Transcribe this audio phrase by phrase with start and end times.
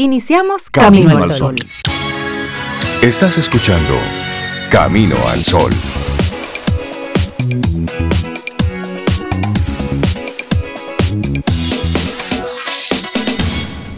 [0.00, 1.56] Iniciamos Camino, al Sol.
[3.02, 3.94] Estás escuchando
[4.70, 5.72] Camino al Sol.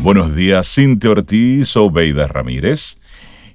[0.02, 2.96] Buenos días, Cintia Ortiz, Obeida Ramírez.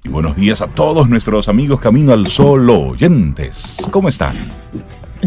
[0.04, 3.76] Y buenos días a todos nuestros amigos Camino al Sol oyentes.
[3.90, 4.36] ¿Cómo están?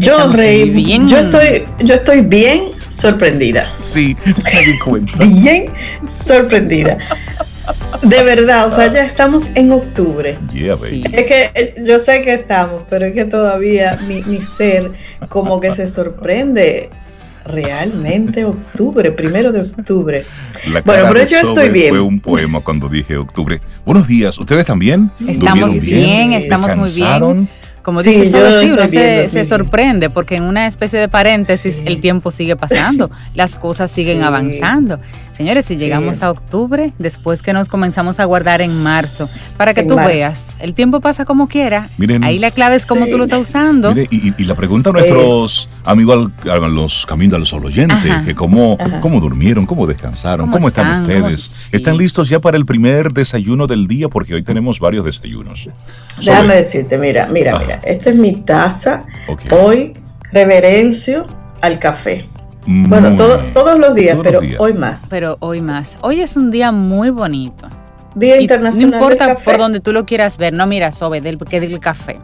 [0.00, 1.08] Yo, Rey, bien.
[1.08, 3.68] yo estoy, yo estoy bien sorprendida.
[3.82, 5.66] Sí, me bien
[6.08, 6.96] sorprendida.
[8.02, 10.38] De verdad, o sea, ya estamos en octubre.
[10.54, 14.92] Es que eh, yo sé que estamos, pero es que todavía mi, mi ser
[15.28, 16.88] como que se sorprende
[17.44, 20.24] realmente octubre, primero de octubre.
[20.84, 21.90] bueno, pero yo estoy bien.
[21.90, 23.60] Fue un poema cuando dije octubre.
[23.84, 25.10] Buenos días, ¿ustedes también?
[25.26, 27.48] Estamos bien, estamos muy bien.
[27.90, 33.10] Como dice dices, se, sorprende porque en una especie de paréntesis el tiempo sigue pasando,
[33.34, 35.00] las cosas siguen avanzando.
[35.40, 39.82] Señores, si llegamos a octubre, después que nos comenzamos a guardar en marzo, para que
[39.82, 41.88] tú veas, el tiempo pasa como quiera.
[42.20, 43.94] Ahí la clave es cómo tú lo estás usando.
[43.96, 49.18] y, la pregunta a nuestros amigos, a los caminos a los oyentes, que cómo, cómo
[49.18, 51.50] durmieron, cómo descansaron, cómo, están, ustedes.
[51.72, 54.10] ¿Están listos ya para el primer desayuno del día?
[54.10, 55.70] Porque hoy tenemos varios desayunos.
[56.22, 59.06] Déjame decirte, mira, mira, mira esta es mi taza.
[59.50, 59.94] Hoy
[60.32, 61.26] reverencio
[61.62, 62.26] al café.
[62.66, 65.06] Bueno, todos los días, pero hoy más.
[65.10, 65.98] Pero hoy más.
[66.02, 67.68] Hoy es un día muy bonito.
[68.14, 71.60] Día Internacional No importa por donde tú lo quieras ver, no mira, Sobe, del, que
[71.60, 72.18] del café,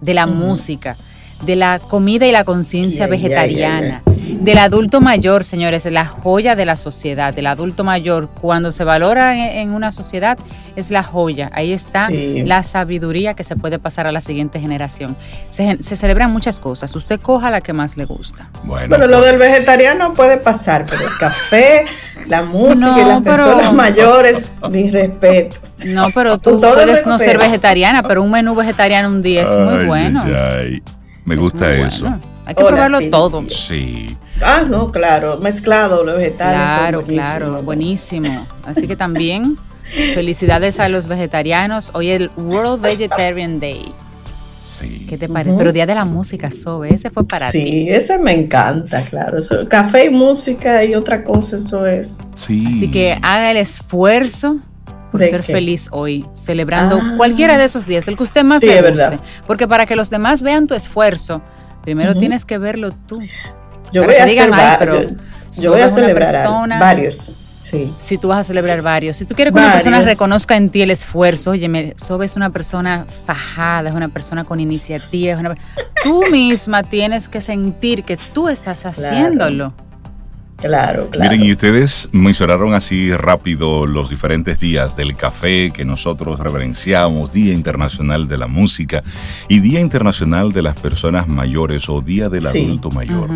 [0.00, 0.96] de la música,
[1.42, 4.02] de la comida y la conciencia vegetariana
[4.46, 9.36] del adulto mayor, señores, la joya de la sociedad, del adulto mayor, cuando se valora
[9.36, 10.38] en, una sociedad,
[10.74, 11.50] es la joya.
[11.52, 15.16] Ahí está la sabiduría que se puede pasar a la siguiente generación.
[15.50, 16.94] Se, celebran muchas cosas.
[16.96, 18.50] Usted coja la que más le gusta.
[18.64, 21.84] Bueno, lo del vegetariano puede pasar, pero el café,
[22.26, 25.76] la música y las personas mayores, mis respetos.
[25.86, 29.86] No, pero tú puedes no ser vegetariana, pero un menú vegetariano un día es muy
[29.86, 30.24] bueno.
[31.26, 32.06] Me gusta eso.
[32.46, 33.42] Hay que probarlo todo.
[33.50, 34.16] Sí.
[34.40, 36.76] Ah, no, claro, mezclado los vegetales.
[36.78, 38.46] Claro, claro, buenísimo.
[38.64, 39.58] Así que también
[40.14, 41.90] felicidades a los vegetarianos.
[41.94, 43.92] Hoy es el World Vegetarian Day.
[44.56, 45.06] Sí.
[45.08, 45.56] ¿Qué te parece?
[45.58, 47.60] Pero Día de la Música, Sobe, ese fue para ti.
[47.60, 49.38] Sí, ese me encanta, claro.
[49.68, 52.18] café y música y otra cosa, eso es.
[52.36, 52.64] Sí.
[52.68, 54.58] Así que haga el esfuerzo
[55.18, 57.14] por ser feliz hoy, celebrando ah.
[57.16, 59.18] cualquiera de esos días, el que usted más le guste.
[59.46, 61.42] Porque para que los demás vean tu esfuerzo,
[61.86, 63.16] Primero tienes que verlo tú.
[63.92, 66.44] Yo voy a, yo, voy a celebrar
[66.80, 67.32] varios.
[67.62, 67.94] Sí.
[68.00, 69.16] Si tú vas a celebrar varios.
[69.16, 72.50] Si tú quieres que una persona reconozca en ti el esfuerzo, oye, Sobe es una
[72.50, 75.54] persona fajada, es una persona con iniciativa.
[76.02, 79.72] tú misma tienes que sentir que tú estás haciéndolo.
[79.72, 79.85] Claro,
[80.56, 81.10] claro.
[81.20, 87.52] Miren, y ustedes mencionaron así rápido los diferentes días del café que nosotros reverenciamos, Día
[87.52, 89.02] Internacional de la Música
[89.48, 93.30] y Día Internacional de las Personas Mayores o Día del Adulto Mayor.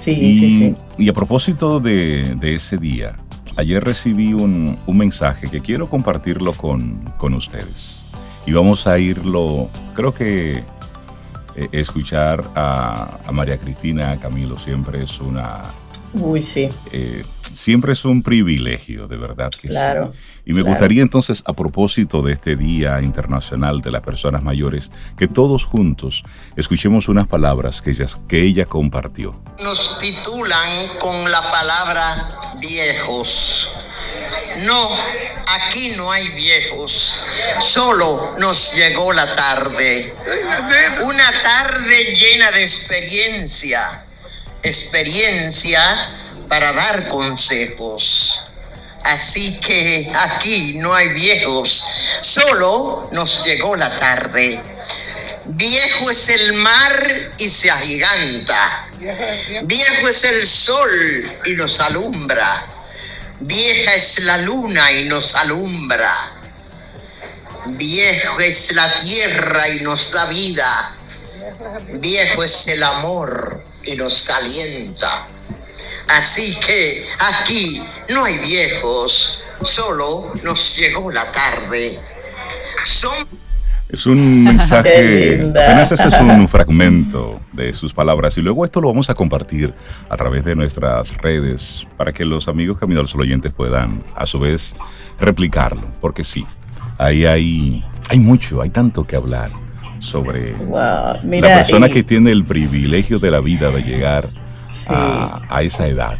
[0.00, 0.76] Sí, sí, sí.
[0.98, 3.16] Y a propósito de, ese día,
[3.56, 8.00] ayer recibí un, mensaje que quiero compartirlo con, con, ustedes.
[8.46, 10.64] Y vamos a irlo, creo que
[11.54, 15.62] eh, escuchar a, a María Cristina Camilo siempre es una
[16.14, 16.68] Uy, sí.
[16.92, 20.18] Eh, siempre es un privilegio, de verdad que claro, sí.
[20.48, 25.28] Y me gustaría entonces, a propósito de este Día Internacional de las Personas Mayores, que
[25.28, 26.22] todos juntos
[26.56, 29.38] escuchemos unas palabras que ella, que ella compartió.
[29.62, 33.74] Nos titulan con la palabra viejos.
[34.64, 34.88] No,
[35.54, 37.26] aquí no hay viejos,
[37.60, 40.14] solo nos llegó la tarde.
[41.04, 43.80] Una tarde llena de experiencia
[44.62, 45.82] experiencia
[46.48, 48.42] para dar consejos.
[49.04, 51.84] Así que aquí no hay viejos,
[52.22, 54.60] solo nos llegó la tarde.
[55.46, 58.88] Viejo es el mar y se agiganta.
[59.64, 62.66] Viejo es el sol y nos alumbra.
[63.40, 66.12] Vieja es la luna y nos alumbra.
[67.66, 70.96] Viejo es la tierra y nos da vida.
[72.00, 75.08] Viejo es el amor y nos calienta.
[76.16, 81.98] Así que aquí no hay viejos, solo nos llegó la tarde.
[83.88, 88.88] Es un mensaje, apenas ese es un fragmento de sus palabras y luego esto lo
[88.88, 89.72] vamos a compartir
[90.08, 94.26] a través de nuestras redes para que los amigos Camino al Sol oyentes puedan a
[94.26, 94.74] su vez
[95.18, 96.46] replicarlo, porque sí,
[96.98, 99.50] ahí hay, hay mucho, hay tanto que hablar
[100.00, 104.28] sobre la persona que tiene el privilegio de la vida de llegar
[104.86, 106.16] a, esa edad.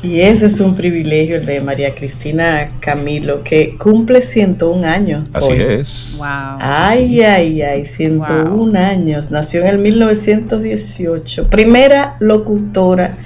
[0.00, 5.28] Y ese es un privilegio el de María Cristina Camilo, que cumple 101 años.
[5.32, 6.14] Así es.
[6.16, 6.26] Wow.
[6.60, 9.32] Ay, ay, ay, 101 años.
[9.32, 11.50] Nació en el 1918.
[11.50, 13.16] Primera locutora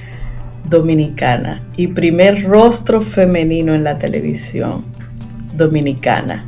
[0.64, 4.86] dominicana y primer rostro femenino en la televisión
[5.54, 6.46] dominicana.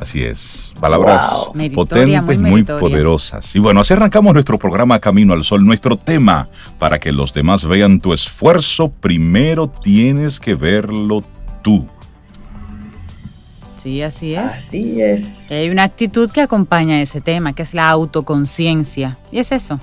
[0.00, 1.30] Así es, palabras
[1.74, 3.54] potentes, muy, poderosas.
[3.54, 5.62] Y bueno, así arrancamos nuestro programa Camino al Sol.
[5.62, 6.48] Nuestro tema,
[6.78, 11.22] para que los demás vean tu esfuerzo, primero tienes que verlo
[11.60, 11.86] tú.
[13.76, 14.40] Sí, así es.
[14.42, 15.50] Así es.
[15.50, 19.18] hay una actitud que acompaña ese tema, que es la autoconciencia.
[19.30, 19.78] Y es eso,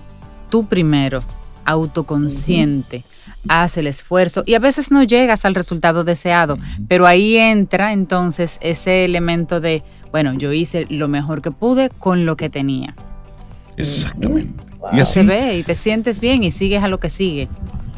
[0.50, 1.24] tú primero,
[1.64, 3.04] autoconsciente
[3.48, 8.58] haz el esfuerzo y a veces no llegas al resultado deseado, pero ahí entra entonces
[8.62, 9.84] ese elemento de,
[10.18, 12.96] bueno, yo hice lo mejor que pude con lo que tenía.
[13.76, 14.64] Exactamente.
[14.92, 17.48] Y así se ve y te sientes bien y sigues a lo que sigue.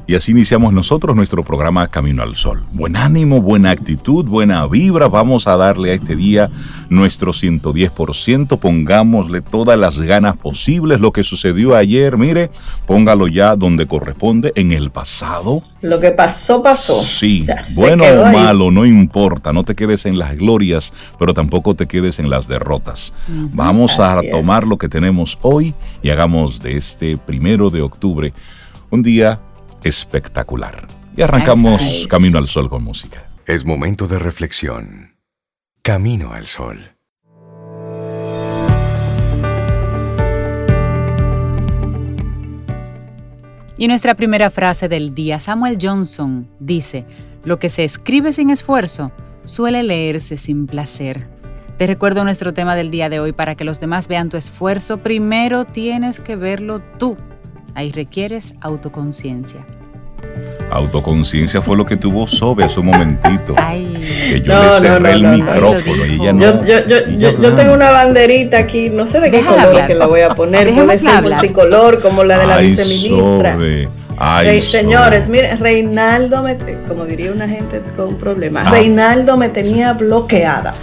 [0.10, 2.64] Y así iniciamos nosotros nuestro programa Camino al Sol.
[2.74, 5.08] Buen ánimo, buena actitud, buena vibra.
[5.08, 6.50] Vamos a darle a este día
[6.90, 8.58] nuestro 110%.
[8.58, 11.00] Pongámosle todas las ganas posibles.
[11.00, 12.50] Lo que sucedió ayer, mire,
[12.88, 15.62] póngalo ya donde corresponde, en el pasado.
[15.82, 17.00] Lo que pasó, pasó.
[17.00, 17.46] Sí,
[17.76, 19.54] bueno o malo, no importa.
[19.54, 23.14] No te quedes en las glorias, pero tampoco te quedes en las derrotas.
[23.28, 28.34] Vamos a tomar lo que tenemos hoy y hagamos de este primero de octubre
[28.92, 29.40] un día
[29.84, 30.88] espectacular.
[31.16, 33.28] Y arrancamos Camino al Sol con música.
[33.46, 35.16] Es momento de reflexión.
[35.82, 36.92] Camino al Sol.
[43.78, 47.06] Y nuestra primera frase del día, Samuel Johnson, dice,
[47.46, 49.14] lo que se escribe sin esfuerzo
[49.46, 51.28] suele leerse sin placer.
[51.78, 54.98] Te recuerdo nuestro tema del día de hoy para que los demás vean tu esfuerzo.
[54.98, 57.16] Primero tienes que verlo tú.
[57.76, 59.66] Ahí requieres autoconciencia.
[60.72, 63.56] Autoconciencia fue lo que tuvo Sobe hace un momentito.
[63.56, 66.64] Que yo le cerré el micrófono y ella no.
[66.66, 70.74] Yo, tengo una banderita aquí, no sé de qué color que la voy a poner.
[70.74, 73.58] Puede ser multicolor como la de la viceministra.
[74.62, 76.58] Señores, miren, Reinaldo, me,
[76.88, 78.72] como diría una gente con problemas, ah.
[78.72, 80.74] Reinaldo me tenía bloqueada.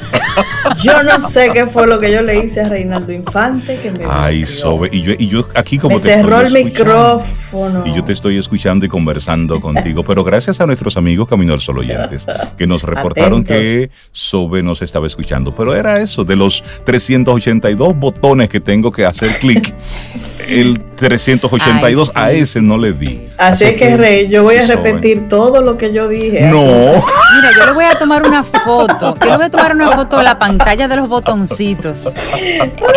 [0.83, 4.05] Yo no sé qué fue lo que yo le hice a Reinaldo Infante que me
[4.09, 7.87] Ay, Sobe, y yo, y yo aquí como me cerró el micrófono.
[7.87, 11.61] Y yo te estoy escuchando y conversando contigo, pero gracias a nuestros amigos Camino al
[11.61, 16.65] Sol oyentes que nos reportaron que Sobe nos estaba escuchando, pero era eso, de los
[16.85, 19.75] 382 botones que tengo que hacer clic,
[20.49, 23.26] el 382 a ese no le di.
[23.39, 26.43] Así, que, Rey, yo voy a repetir todo lo que yo dije.
[26.47, 26.61] No.
[26.65, 29.17] Mira, yo le voy a tomar una foto.
[29.21, 32.13] Yo le voy a tomar una foto de la pantalla de los botoncitos.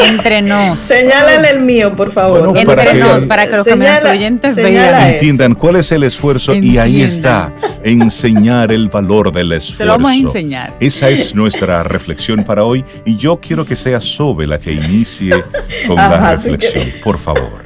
[0.06, 0.80] Entre nos.
[0.80, 2.58] Señálale el mío, por favor.
[2.58, 3.68] Entre nos, para que los
[4.06, 5.14] oyentes vean.
[5.14, 7.54] Entiendan cuál es el esfuerzo y ahí está.
[7.84, 9.78] Enseñar el valor del esfuerzo.
[9.78, 10.76] Se lo vamos a enseñar.
[10.80, 15.44] Esa es nuestra reflexión para hoy y yo quiero que sea Sobe la que inicie
[15.88, 17.64] con la reflexión, por favor.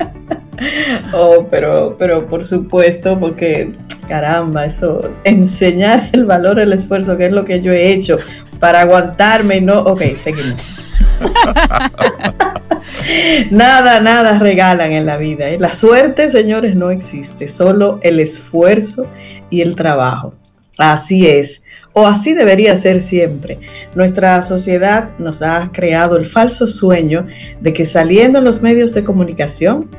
[1.14, 3.72] Oh, pero, pero por supuesto, porque
[4.08, 8.18] caramba, eso, enseñar el valor del esfuerzo, que es lo que yo he hecho
[8.60, 9.80] para aguantarme y no.
[9.82, 10.74] Ok, seguimos.
[13.52, 15.50] nada, nada regalan en la vida.
[15.50, 15.58] ¿eh?
[15.60, 19.08] La suerte, señores, no existe, solo el esfuerzo
[19.50, 20.36] y el trabajo.
[20.78, 21.64] Así es,
[21.94, 23.60] o así debería ser siempre.
[23.94, 27.28] Nuestra sociedad nos ha creado el falso sueño
[27.62, 29.92] de que saliendo en los medios de comunicación,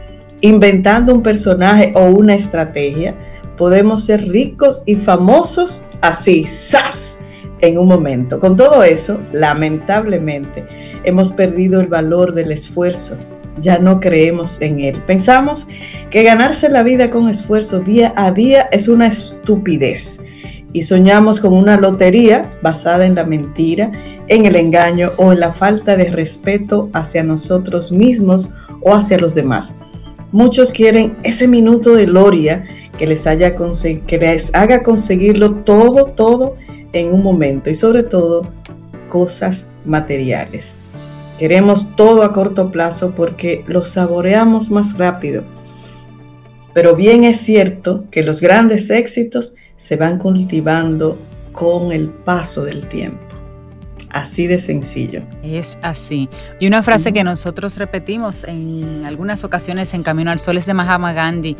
[0.44, 3.14] inventando un personaje o una estrategia,
[3.56, 7.20] podemos ser ricos y famosos así, ¡zas!
[7.62, 8.40] en un momento.
[8.40, 13.16] Con todo eso, lamentablemente, hemos perdido el valor del esfuerzo.
[13.58, 15.02] Ya no creemos en él.
[15.06, 15.68] Pensamos
[16.10, 20.20] que ganarse la vida con esfuerzo día a día es una estupidez.
[20.74, 23.92] Y soñamos con una lotería basada en la mentira,
[24.28, 29.34] en el engaño o en la falta de respeto hacia nosotros mismos o hacia los
[29.34, 29.76] demás.
[30.34, 32.64] Muchos quieren ese minuto de gloria
[32.98, 36.56] que les, haga conseguirlo todo, todo
[36.92, 38.42] en un momento y sobre todo
[39.06, 40.78] cosas materiales.
[41.38, 45.44] Queremos todo a corto plazo porque lo saboreamos más rápido.
[46.72, 51.16] Pero bien es cierto que los grandes éxitos se van cultivando
[51.52, 53.24] con el paso del tiempo.
[54.14, 55.23] Así de sencillo.
[55.42, 56.28] Es así.
[56.61, 60.73] Y una frase que nosotros repetimos en algunas ocasiones en Camino al Sol es de
[60.73, 61.56] Mahatma Gandhi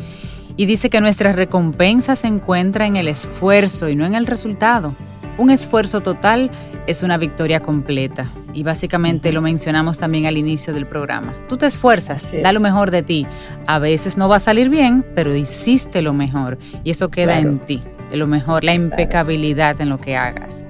[0.55, 4.95] y dice que nuestra recompensa se encuentra en el esfuerzo y no en el resultado.
[5.37, 6.49] Un esfuerzo total
[6.87, 11.35] es una victoria completa y básicamente lo mencionamos también al inicio del programa.
[11.49, 13.27] Tú te esfuerzas, da lo mejor de ti.
[13.67, 17.59] A veces no va a salir bien, pero hiciste lo mejor y eso queda en
[17.59, 17.83] ti.
[18.13, 20.65] lo mejor, la impecabilidad en lo que hagas.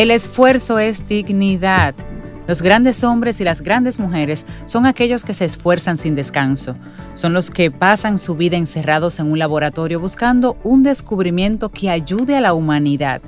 [0.00, 1.94] El esfuerzo es dignidad.
[2.48, 6.74] Los grandes hombres y las grandes mujeres son aquellos que se esfuerzan sin descanso.
[7.12, 12.34] Son los que pasan su vida encerrados en un laboratorio buscando un descubrimiento que ayude
[12.34, 13.20] a la humanidad.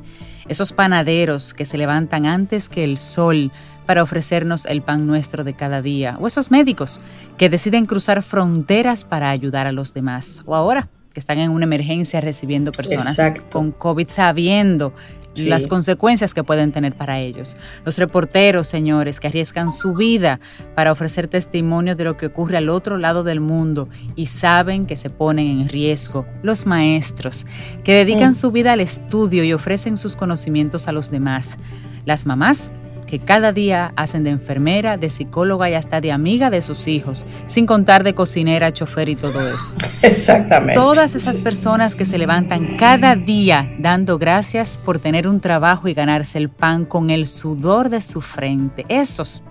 [0.48, 3.52] Esos panaderos que se levantan antes que el sol
[3.84, 6.16] para ofrecernos el pan nuestro de cada día.
[6.22, 7.02] O esos médicos
[7.36, 10.42] que deciden cruzar fronteras para ayudar a los demás.
[10.46, 14.94] O ahora que están en una emergencia recibiendo personas con COVID sabiendo
[15.36, 17.56] las consecuencias que pueden tener para ellos.
[17.84, 20.40] Los reporteros, señores, que arriesgan su vida
[20.74, 24.96] para ofrecer testimonio de lo que ocurre al otro lado del mundo y saben que
[24.96, 26.26] se ponen en riesgo.
[26.42, 27.46] Los maestros,
[27.84, 28.34] que dedican mm.
[28.34, 31.58] su vida al estudio y ofrecen sus conocimientos a los demás.
[32.04, 32.72] Las mamás,
[33.12, 37.26] que cada día hacen de enfermera, de psicóloga y hasta de amiga de sus hijos,
[37.44, 39.74] sin contar de cocinera, chofer y todo eso.
[40.02, 40.72] Exactamente.
[40.72, 45.92] Todas esas personas que se levantan cada día dando gracias por tener un trabajo y
[45.92, 48.86] ganarse el pan con el sudor de su frente.
[48.88, 49.42] Esos,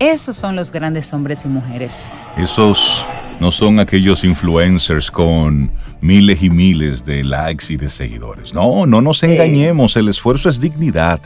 [0.00, 2.08] esos son los grandes hombres y mujeres.
[2.36, 3.06] Esos
[3.38, 5.70] no son aquellos influencers con
[6.00, 8.52] miles y miles de likes y de seguidores.
[8.52, 11.20] No, no nos engañemos, el esfuerzo es dignidad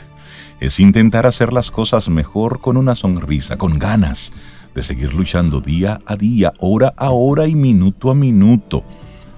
[0.59, 4.31] es intentar hacer las cosas mejor con una sonrisa, con ganas
[4.73, 8.83] de seguir luchando día a día, hora a hora y minuto a minuto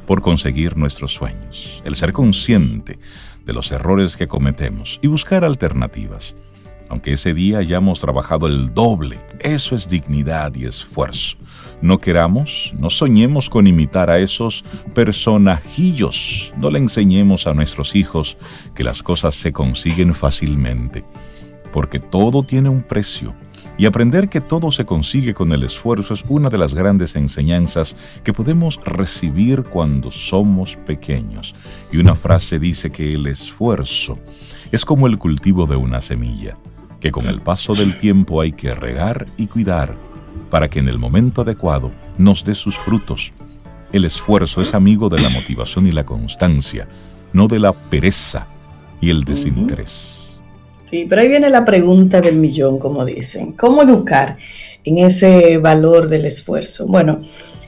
[0.05, 1.81] por conseguir nuestros sueños.
[1.85, 2.99] El ser consciente
[3.45, 6.35] de los errores que cometemos y buscar alternativas.
[6.89, 11.37] Aunque ese día hayamos trabajado el doble, eso es dignidad y esfuerzo.
[11.81, 14.63] No queramos, no soñemos con imitar a esos
[14.93, 16.53] personajillos.
[16.57, 18.37] No le enseñemos a nuestros hijos
[18.73, 21.03] que las cosas se consiguen fácilmente,
[21.71, 23.35] porque todo tiene un precio.
[23.77, 27.95] Y aprender que todo se consigue con el esfuerzo es una de las grandes enseñanzas
[28.23, 31.53] que podemos recibir cuando somos pequeños.
[31.91, 34.17] Y una frase dice que el esfuerzo
[34.71, 36.57] es como el cultivo de una semilla,
[36.99, 39.95] que con el paso del tiempo hay que regar y cuidar
[40.49, 43.33] para que en el momento adecuado nos dé sus frutos.
[43.91, 46.87] El esfuerzo es amigo de la motivación y la constancia,
[47.33, 48.47] no de la pereza
[48.99, 50.39] y el desinterés.
[50.85, 53.51] Sí, pero ahí viene la pregunta del millón, como dicen.
[53.53, 54.37] ¿Cómo educar
[54.87, 56.85] en ese valor del esfuerzo?
[56.87, 57.21] Bueno,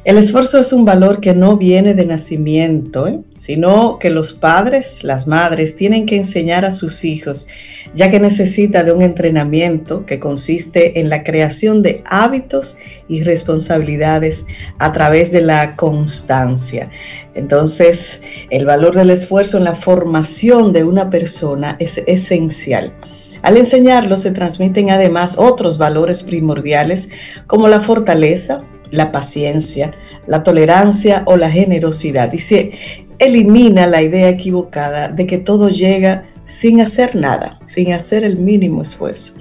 [0.06, 3.20] el esfuerzo es un valor que no viene de nacimiento, ¿eh?
[3.34, 7.48] sino que los padres, las madres, tienen que enseñar a sus hijos,
[7.94, 12.78] ya que necesita de un entrenamiento que consiste en la creación de hábitos
[13.10, 14.46] y responsabilidades
[14.78, 16.90] a través de la constancia.
[17.36, 22.94] Entonces, el valor del esfuerzo en la formación de una persona es esencial.
[23.42, 27.10] Al enseñarlo se transmiten además otros valores primordiales
[27.48, 29.92] como la fortaleza, la paciencia,
[30.28, 32.32] la tolerancia o la generosidad.
[32.34, 32.72] Y se
[33.18, 38.82] elimina la idea equivocada de que todo llega sin hacer nada, sin hacer el mínimo
[38.82, 39.36] esfuerzo.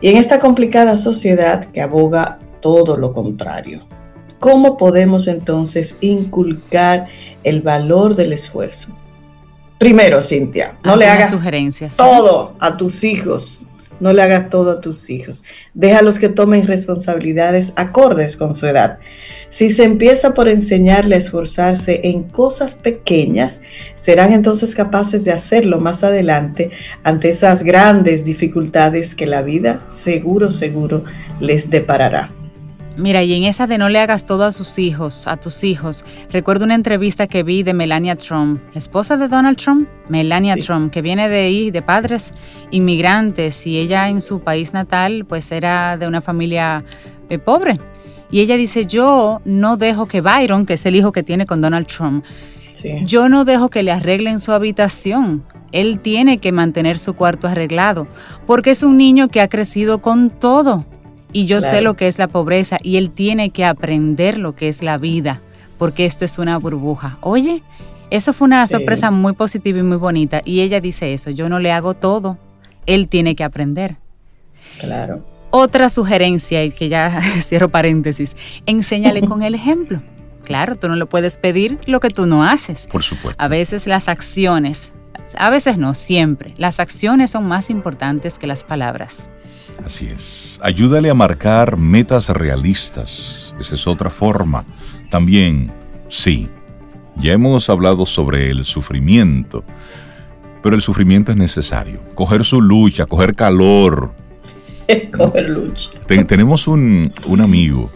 [0.00, 3.86] Y en esta complicada sociedad que aboga todo lo contrario,
[4.38, 7.08] ¿cómo podemos entonces inculcar
[7.42, 8.96] el valor del esfuerzo?
[9.78, 11.42] Primero, Cintia, no le hagas
[11.96, 13.66] todo a tus hijos,
[14.00, 15.44] no le hagas todo a tus hijos.
[15.74, 18.98] Déjalos que tomen responsabilidades acordes con su edad.
[19.50, 23.60] Si se empieza por enseñarle a esforzarse en cosas pequeñas,
[23.94, 26.70] serán entonces capaces de hacerlo más adelante
[27.02, 31.04] ante esas grandes dificultades que la vida seguro, seguro
[31.40, 32.32] les deparará.
[32.96, 36.04] Mira, y en esa de no le hagas todo a sus hijos, a tus hijos,
[36.30, 40.92] recuerdo una entrevista que vi de Melania Trump, la esposa de Donald Trump, Melania Trump,
[40.92, 42.34] que viene de ahí, de padres
[42.70, 46.84] inmigrantes, y ella en su país natal, pues era de una familia
[47.30, 47.80] eh, pobre.
[48.30, 51.60] Y ella dice, yo no dejo que Byron, que es el hijo que tiene con
[51.60, 52.24] Donald Trump,
[53.04, 55.44] yo no dejo que le arreglen su habitación.
[55.72, 58.06] Él tiene que mantener su cuarto arreglado,
[58.46, 60.84] porque es un niño que ha crecido con todo
[61.34, 64.68] y yo sé lo que es la pobreza y él tiene que aprender lo que
[64.68, 65.42] es la vida,
[65.78, 67.18] porque esto es una burbuja.
[67.22, 67.60] Oye,
[68.10, 70.40] eso fue una sorpresa muy positiva y muy bonita.
[70.44, 72.38] Y ella dice eso, yo no le hago todo,
[72.86, 73.96] él tiene que aprender.
[74.78, 75.24] Claro.
[75.50, 78.36] Otra sugerencia, y que ya cierro paréntesis,
[78.66, 80.00] enséñale con el ejemplo.
[80.44, 82.86] Claro, tú no le puedes pedir lo que tú no haces.
[82.86, 83.42] Por supuesto.
[83.42, 84.94] A veces las acciones,
[85.36, 89.30] a veces no, siempre, las acciones son más importantes que las palabras.
[89.84, 90.58] Así es.
[90.62, 93.54] Ayúdale a marcar metas realistas.
[93.58, 94.64] Esa es otra forma.
[95.10, 95.72] También,
[96.08, 96.48] sí,
[97.16, 99.64] ya hemos hablado sobre el sufrimiento,
[100.62, 102.00] pero el sufrimiento es necesario.
[102.14, 104.12] Coger su lucha, coger calor.
[105.16, 105.90] coger lucha.
[106.06, 107.90] tenemos un, un amigo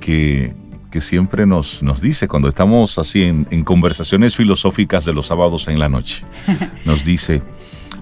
[0.00, 0.54] que
[0.90, 5.68] que siempre nos, nos dice cuando estamos así en, en conversaciones filosóficas de los sábados
[5.68, 6.24] en la noche.
[6.84, 7.42] Nos dice,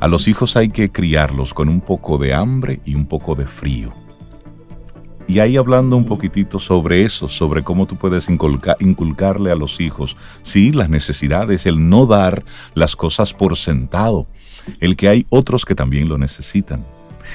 [0.01, 3.47] a los hijos hay que criarlos con un poco de hambre y un poco de
[3.47, 3.93] frío.
[5.29, 10.17] Y ahí hablando un poquitito sobre eso, sobre cómo tú puedes inculcarle a los hijos,
[10.43, 14.27] sí, las necesidades, el no dar las cosas por sentado,
[14.81, 16.85] el que hay otros que también lo necesitan.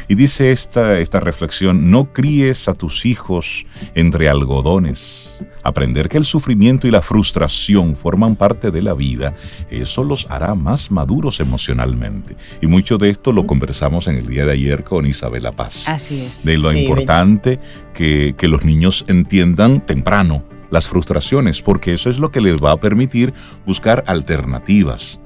[0.07, 3.65] Y dice esta, esta reflexión, no críes a tus hijos
[3.95, 5.37] entre algodones.
[5.63, 9.35] Aprender que el sufrimiento y la frustración forman parte de la vida,
[9.69, 12.35] eso los hará más maduros emocionalmente.
[12.61, 15.87] Y mucho de esto lo conversamos en el día de ayer con Isabela Paz.
[15.87, 16.43] Así es.
[16.43, 17.59] De lo importante
[17.93, 22.71] que, que los niños entiendan temprano las frustraciones, porque eso es lo que les va
[22.71, 23.33] a permitir
[23.65, 25.19] buscar alternativas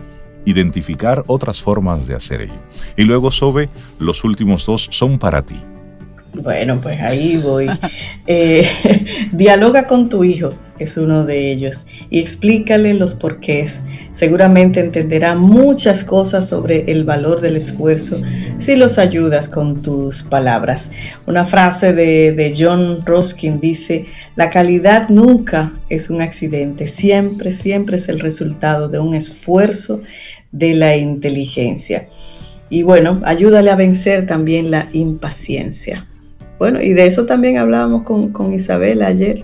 [0.46, 2.62] identificar otras formas de hacer ello.
[2.96, 5.56] Y luego, Sobe, los últimos dos son para ti.
[6.42, 7.70] Bueno, pues ahí voy.
[8.28, 8.68] Eh,
[9.34, 13.84] dialoga con tu hijo, es uno de ellos, y explícale los porqués.
[14.12, 18.20] Seguramente entenderá muchas cosas sobre el valor del esfuerzo
[18.58, 20.90] si los ayudas con tus palabras.
[21.28, 27.98] Una frase de, de John Ruskin dice, la calidad nunca es un accidente, siempre, siempre
[27.98, 30.02] es el resultado de un esfuerzo
[30.56, 32.08] de la inteligencia.
[32.70, 36.08] Y bueno, ayúdale a vencer también la impaciencia.
[36.58, 39.44] Bueno, y de eso también hablábamos con, con Isabel ayer,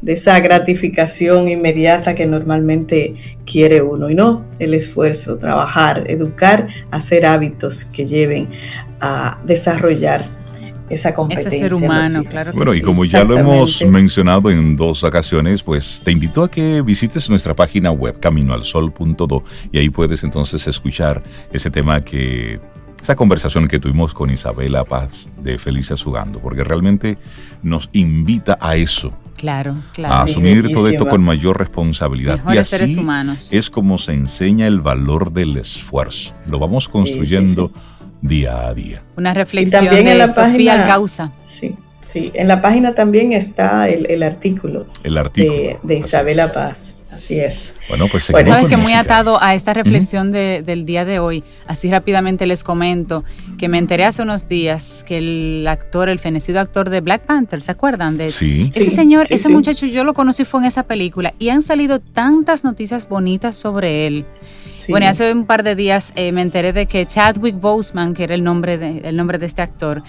[0.00, 7.26] de esa gratificación inmediata que normalmente quiere uno, y no el esfuerzo, trabajar, educar, hacer
[7.26, 8.48] hábitos que lleven
[8.98, 10.22] a desarrollar
[10.90, 11.48] esa competencia.
[11.48, 12.50] Ese ser humano, claro.
[12.56, 16.82] Bueno, y como ya lo hemos mencionado en dos ocasiones, pues te invito a que
[16.82, 22.60] visites nuestra página web caminoalsol.do y ahí puedes entonces escuchar ese tema que
[23.00, 27.16] esa conversación que tuvimos con Isabela Paz de Felices Jugando, porque realmente
[27.62, 29.16] nos invita a eso.
[29.36, 30.14] Claro, claro.
[30.14, 32.40] A asumir todo esto con mayor responsabilidad.
[32.52, 33.48] y así seres humanos.
[33.52, 36.34] es como se enseña el valor del esfuerzo.
[36.46, 37.72] Lo vamos construyendo
[38.20, 39.02] día a día.
[39.16, 41.32] Una reflexión también de en la Sofía página, Causa.
[41.44, 41.74] Sí,
[42.10, 47.02] sí, en la página también está el, artículo, el artículo de, Isabela Paz.
[47.10, 47.74] Así es.
[47.88, 52.46] Bueno, pues sabes que muy atado a esta reflexión del día de hoy, así rápidamente
[52.46, 53.24] les comento
[53.58, 57.62] que me enteré hace unos días que el actor, el fenecido actor de Black Panther,
[57.62, 58.70] ¿se acuerdan de sí.
[58.72, 62.62] ese señor, ese muchacho yo lo conocí fue en esa película y han salido tantas
[62.62, 64.24] noticias bonitas sobre él.
[64.88, 68.34] Bueno, hace un par de días eh, me enteré de que Chadwick Boseman, que era
[68.34, 70.02] el nombre de, el nombre de este actor,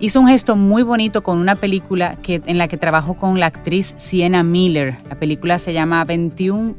[0.00, 3.46] hizo un gesto muy bonito con una película que, en la que trabajó con la
[3.46, 4.98] actriz Sienna Miller.
[5.08, 6.74] La película se llama 21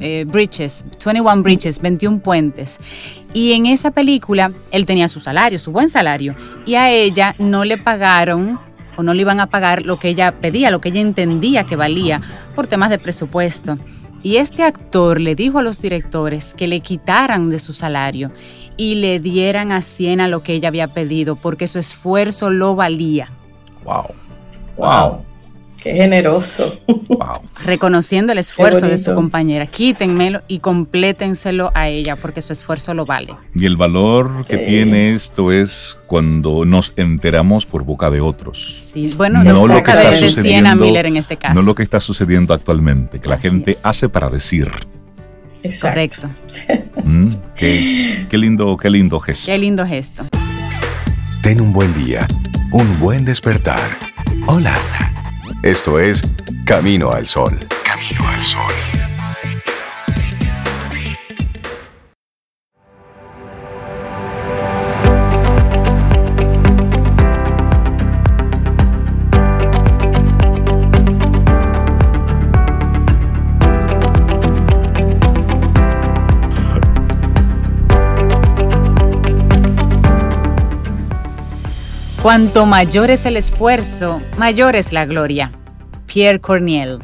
[0.00, 2.80] eh, Bridges, 21 Bridges, 21 puentes.
[3.32, 6.34] Y en esa película él tenía su salario, su buen salario,
[6.66, 8.58] y a ella no le pagaron
[8.96, 11.76] o no le iban a pagar lo que ella pedía, lo que ella entendía que
[11.76, 12.20] valía
[12.54, 13.78] por temas de presupuesto.
[14.22, 18.30] Y este actor le dijo a los directores que le quitaran de su salario
[18.76, 23.30] y le dieran a Siena lo que ella había pedido, porque su esfuerzo lo valía.
[23.84, 24.14] Wow.
[24.76, 25.24] Wow.
[25.84, 26.72] Qué generoso.
[26.86, 27.42] Wow.
[27.64, 29.66] Reconociendo el esfuerzo de su compañera.
[29.66, 33.34] Quítenmelo y complétenselo a ella porque su esfuerzo lo vale.
[33.54, 38.90] Y el valor que tiene esto es cuando nos enteramos por boca de otros.
[38.94, 41.60] Sí, bueno, no lo que está de sucediendo, Miller en este caso.
[41.60, 44.70] No lo que está sucediendo actualmente, que la gente hace para decir.
[45.64, 46.20] Exacto.
[46.20, 46.30] Correcto.
[47.02, 49.46] Mm, qué, qué lindo, qué lindo gesto.
[49.46, 50.24] Qué lindo gesto.
[51.42, 52.26] Ten un buen día,
[52.70, 53.80] un buen despertar.
[54.46, 54.74] Hola.
[55.62, 56.22] Esto es
[56.66, 57.58] Camino al Sol.
[57.84, 58.93] Camino al Sol.
[82.24, 85.52] Cuanto mayor es el esfuerzo, mayor es la gloria.
[86.06, 87.00] Pierre Corniel.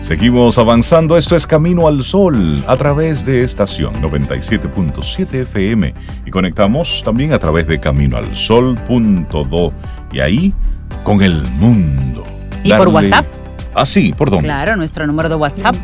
[0.00, 5.92] Seguimos avanzando, esto es Camino al Sol a través de estación 97.7 FM
[6.24, 9.72] y conectamos también a través de caminoalsol.do
[10.10, 10.54] y ahí
[11.04, 12.24] con el mundo.
[12.64, 13.26] ¿Y por WhatsApp?
[13.74, 14.44] Ah, sí, ¿por dónde?
[14.44, 15.76] Claro, nuestro número de WhatsApp,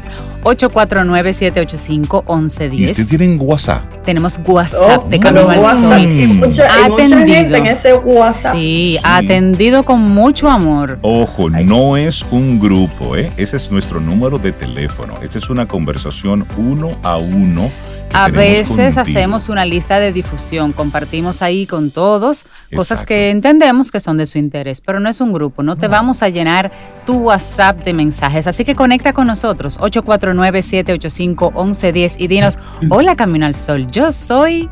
[0.42, 2.98] 849-785-1110.
[2.98, 3.82] ¿Y tienen WhatsApp?
[4.04, 6.12] Tenemos WhatsApp de Camino al Sol.
[6.12, 8.54] Y mucha, gente en ese WhatsApp.
[8.54, 10.98] Sí, atendido con mucho amor.
[11.02, 13.32] Ojo, no es un grupo, ¿eh?
[13.36, 15.14] Ese es nuestro número de teléfono.
[15.22, 17.70] Esta es una conversación uno a uno
[18.12, 24.00] A veces hacemos una lista de difusión, compartimos ahí con todos cosas que entendemos que
[24.00, 26.70] son de su interés, pero no es un grupo, no te vamos a llenar
[27.06, 32.58] tu WhatsApp de mensajes, así que conecta con nosotros 849-785-1110 y dinos,
[32.90, 34.70] hola Camino al Sol, yo soy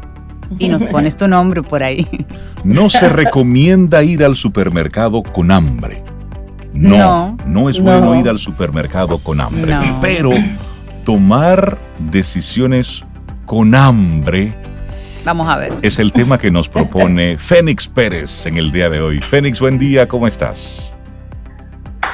[0.59, 2.07] y nos pones tu nombre por ahí.
[2.65, 6.03] No se recomienda ir al supermercado con hambre.
[6.73, 10.29] No, no, es bueno ir al supermercado con hambre, pero
[11.05, 13.03] tomar decisiones
[13.47, 14.53] con hambre.
[15.25, 15.73] Vamos a ver.
[15.83, 19.21] Es el tema que nos propone Fénix Pérez en el día de hoy.
[19.21, 20.95] Fénix, buen día, ¿cómo estás?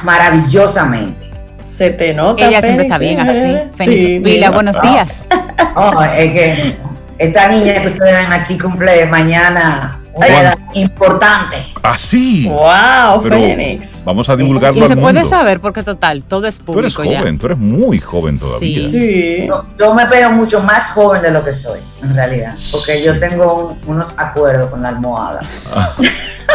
[0.04, 1.30] Maravillosamente.
[1.74, 2.46] Se te nota.
[2.46, 3.56] Ella siempre está bien así.
[3.74, 5.26] Fénix Pila, buenos días.
[5.74, 6.76] Oh, es que
[7.16, 11.56] esta niña que ustedes ven aquí cumple mañana una edad importante.
[11.82, 12.50] Así.
[12.50, 14.04] Ah, wow, Fénix.
[14.04, 14.84] Vamos a divulgarlo.
[14.84, 17.02] Y se puede saber porque total, todo es público.
[17.02, 18.86] Tú eres joven, tú eres muy joven todavía.
[18.86, 19.48] Sí.
[19.78, 22.54] Yo, me veo mucho más joven de lo que soy, en realidad.
[22.70, 25.40] Porque yo tengo unos acuerdos con la almohada.
[25.74, 25.94] Ah,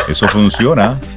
[0.08, 0.98] eso funciona.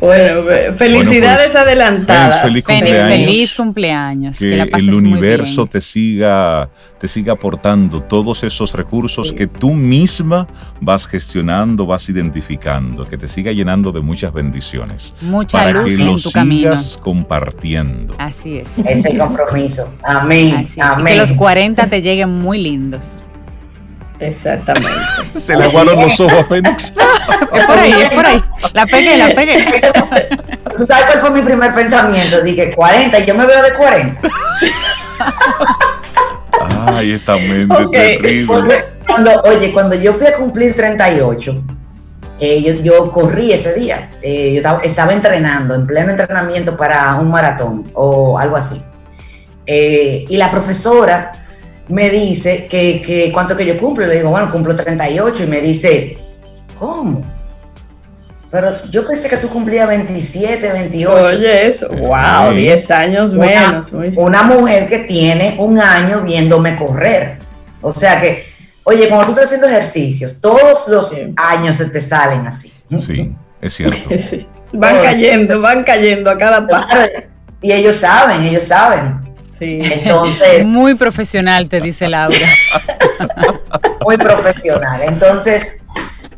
[0.00, 0.42] Bueno,
[0.76, 2.42] felicidades pues, adelantadas.
[2.42, 4.38] Feliz, feliz cumpleaños.
[4.38, 10.46] Que, el universo te siga, te siga aportando todos esos recursos que tú misma
[10.80, 15.14] vas gestionando, vas identificando, que te siga llenando de muchas bendiciones.
[15.20, 18.14] Mucha para luz que lo tu sigas compartiendo.
[18.18, 18.78] Así es.
[18.78, 19.88] Ese compromiso.
[20.02, 20.66] Amén.
[20.80, 21.06] Amén.
[21.06, 23.22] que los 40 te lleguen muy lindos.
[24.20, 24.90] Exactamente.
[25.36, 26.92] Se le aguaron los ojos a Fénix.
[27.52, 28.44] es por ahí, es por ahí.
[28.72, 29.82] La pegué, la pegué.
[30.78, 32.40] ¿Tú sabes cuál fue mi primer pensamiento?
[32.42, 34.20] Dije 40 y yo me veo de 40.
[36.86, 38.84] Ay, esta mente terrible.
[39.06, 41.62] Cuando, oye, cuando yo fui a cumplir 38,
[42.38, 44.08] eh, yo, yo, corrí ese día.
[44.22, 48.80] Eh, yo estaba, entrenando, en pleno entrenamiento para un maratón o algo así.
[49.66, 51.32] Eh, y la profesora
[51.90, 54.06] me dice que, que cuánto que yo cumplo.
[54.06, 56.18] Le digo, bueno, cumplo 38 y me dice,
[56.78, 57.24] ¿cómo?
[58.50, 61.24] Pero yo pensé que tú cumplías 27, 28.
[61.24, 63.92] Oye, eso, wow, 10 años menos.
[64.16, 67.38] Una, mujer que tiene un año viéndome correr.
[67.80, 68.46] O sea que,
[68.82, 72.72] oye, cuando tú estás haciendo ejercicios, todos los años se te salen así.
[72.88, 74.10] Sí, es cierto.
[74.72, 76.96] van cayendo, van cayendo a cada paso.
[77.62, 79.29] Y ellos saben, ellos saben.
[79.60, 80.64] Entonces.
[80.64, 82.36] Muy profesional, te dice Laura.
[84.04, 85.02] Muy profesional.
[85.02, 85.80] Entonces,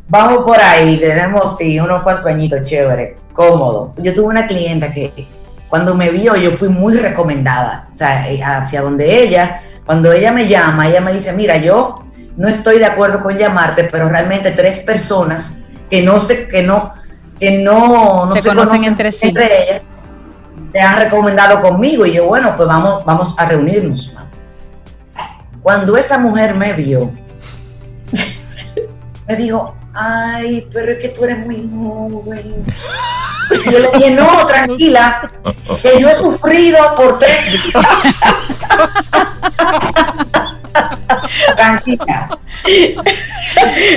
[0.07, 0.97] vamos por ahí.
[0.97, 3.93] Tenemos, sí, unos cuantos añitos chévere, cómodo.
[3.97, 5.27] Yo tuve una clienta que
[5.69, 7.87] cuando me vio, yo fui muy recomendada.
[7.91, 12.03] O sea, eh, hacia donde ella, cuando ella me llama, ella me dice: Mira, yo
[12.35, 15.59] no estoy de acuerdo con llamarte, pero realmente tres personas
[15.89, 16.93] que no se, que no,
[17.39, 19.29] que no, se, conocen, entre sí.
[19.29, 19.83] Entre ellas,
[20.71, 24.13] te han recomendado conmigo y yo, bueno, pues vamos, vamos a reunirnos.
[25.61, 27.11] Cuando esa mujer me vio,
[29.27, 32.65] me dijo, ay, pero es que tú eres muy joven.
[33.65, 35.29] Y yo le dije, no, tranquila,
[35.81, 37.73] que yo he sufrido por tres
[41.55, 42.39] Tranquila.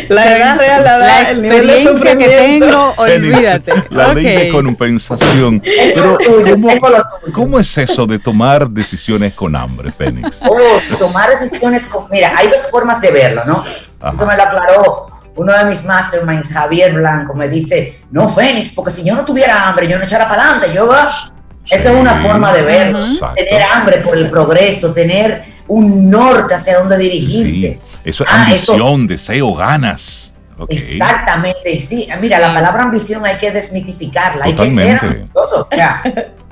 [0.09, 2.25] La edad real, la edad, el nivel de sufrimiento.
[2.25, 3.73] que tengo, olvídate.
[3.91, 5.63] La ley de compensación.
[5.95, 6.19] Pero,
[6.51, 6.69] ¿cómo,
[7.33, 10.43] ¿cómo, es eso de tomar decisiones con hambre, Fénix?
[10.43, 12.07] Oh, tomar decisiones con.
[12.11, 13.63] Mira, hay dos formas de verlo, ¿no?
[13.63, 18.91] Esto me lo aclaró uno de mis masterminds, Javier Blanco, me dice: No, Fénix, porque
[18.91, 20.75] si yo no tuviera hambre, yo no echara para adelante.
[20.75, 21.33] Yo va.
[21.69, 22.99] Esa es una forma de verlo.
[23.35, 27.81] Tener hambre por el progreso, tener un norte hacia donde dirigirte.
[28.05, 30.33] Eso es ah, ambición, deseo, ganas.
[30.69, 32.09] Exactamente, sí.
[32.21, 35.69] Mira, la palabra ambición hay que desmitificarla, hay que ser ambicioso.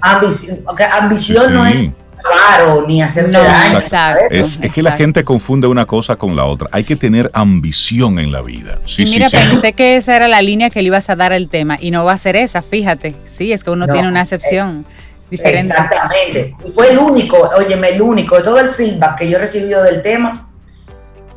[0.01, 1.91] ambición, ambición no es
[2.25, 4.25] claro ni hacer no, Exacto.
[4.31, 6.69] Es, que la gente confunde una cosa con la otra.
[6.73, 8.79] Hay que tener ambición en la vida.
[8.87, 11.77] Sí, mira, pensé que esa era la línea que le ibas a dar al tema
[11.81, 13.15] y no va a ser esa, fíjate.
[13.27, 14.27] Sí, es que uno tiene una
[15.31, 16.55] Exactamente.
[16.65, 19.83] Y fue el único, óyeme, el único de todo el feedback que yo he recibido
[19.83, 20.49] del tema.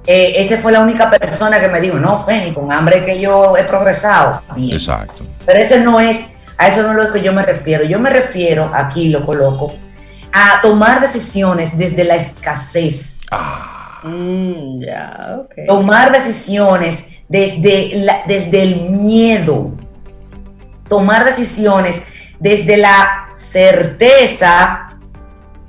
[0.06, 3.58] Eh, ese fue la única persona que me dijo, no, Feni, con hambre que yo
[3.58, 4.41] he progresado.
[4.58, 5.26] Exacto.
[5.45, 7.84] Pero eso no es, a eso no es lo que yo me refiero.
[7.84, 9.73] Yo me refiero, aquí lo coloco,
[10.32, 13.19] a tomar decisiones desde la escasez.
[13.32, 14.00] Ah.
[14.04, 14.82] Mm,
[15.65, 19.71] tomar decisiones desde, la, desde el miedo.
[20.88, 22.02] Tomar decisiones
[22.39, 24.97] desde la certeza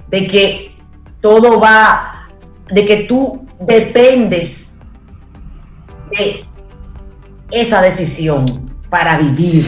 [0.09, 0.77] de que
[1.21, 2.29] todo va,
[2.71, 4.79] de que tú dependes
[6.11, 6.45] de
[7.51, 8.45] esa decisión
[8.89, 9.67] para vivir.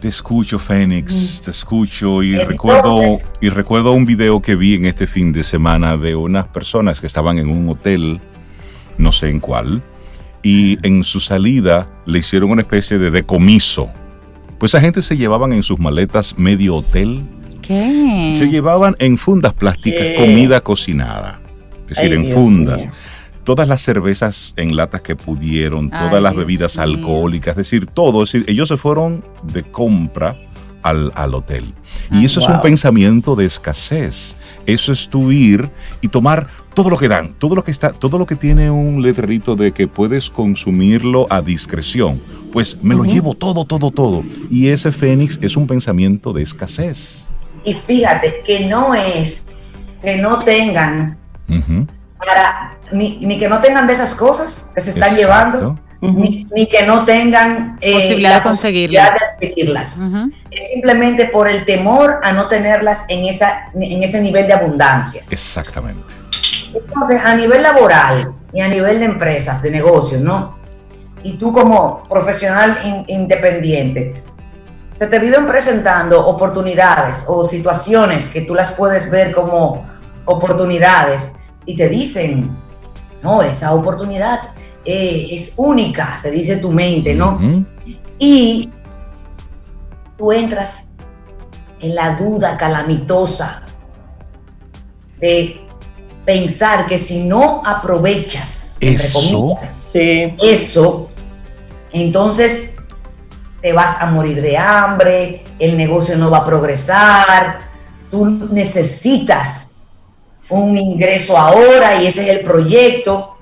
[0.00, 3.00] Te escucho, Fénix, te escucho y recuerdo
[3.40, 7.06] y recuerdo un video que vi en este fin de semana de unas personas que
[7.06, 8.20] estaban en un hotel,
[8.98, 9.82] no sé en cuál,
[10.42, 13.90] y en su salida le hicieron una especie de decomiso.
[14.58, 17.24] Pues esa gente se llevaban en sus maletas medio hotel.
[17.62, 18.32] ¿Qué?
[18.34, 21.40] Se llevaban en fundas plásticas comida cocinada.
[21.88, 22.88] Es decir, en fundas
[23.46, 28.24] todas las cervezas en latas que pudieron, todas las bebidas alcohólicas, es decir, todo.
[28.24, 30.36] Es decir, ellos se fueron de compra
[30.82, 31.72] al, hotel.
[32.12, 34.36] y eso es un pensamiento de escasez.
[34.66, 38.18] Eso es tu ir y tomar todo lo que dan, todo lo que está, todo
[38.18, 42.20] lo que tiene un letrerito de que puedes consumirlo a discreción.
[42.52, 44.22] Pues me lo llevo todo, todo, todo.
[44.50, 47.30] Y ese Fénix es un pensamiento de escasez.
[47.64, 49.42] Y fíjate que no es
[50.02, 51.16] que no tengan
[52.18, 57.06] para ni, que no tengan de esas cosas que se están llevando, ni, que no
[57.06, 59.10] tengan eh, posibilidad la de conseguirlas.
[59.14, 60.02] De adquirirlas.
[60.50, 65.22] Es simplemente por el temor a no tenerlas en, esa, en ese nivel de abundancia.
[65.30, 66.25] Exactamente.
[66.84, 70.56] Entonces, a nivel laboral y a nivel de empresas, de negocios, ¿no?
[71.22, 74.22] Y tú como profesional independiente,
[74.94, 79.86] se te viven presentando oportunidades o situaciones que tú las puedes ver como
[80.24, 81.34] oportunidades
[81.66, 82.48] y te dicen,
[83.22, 84.40] no, esa oportunidad
[84.84, 87.38] eh, es única, te dice tu mente, ¿no?
[88.18, 88.70] Y
[90.16, 90.94] tú entras
[91.80, 93.62] en la duda calamitosa
[95.18, 95.65] de
[96.26, 99.58] pensar que si no aprovechas eso,
[100.42, 101.06] eso,
[101.92, 102.74] entonces
[103.62, 107.58] te vas a morir de hambre, el negocio no va a progresar,
[108.10, 109.72] tú necesitas
[110.50, 113.36] un ingreso ahora y ese es el proyecto.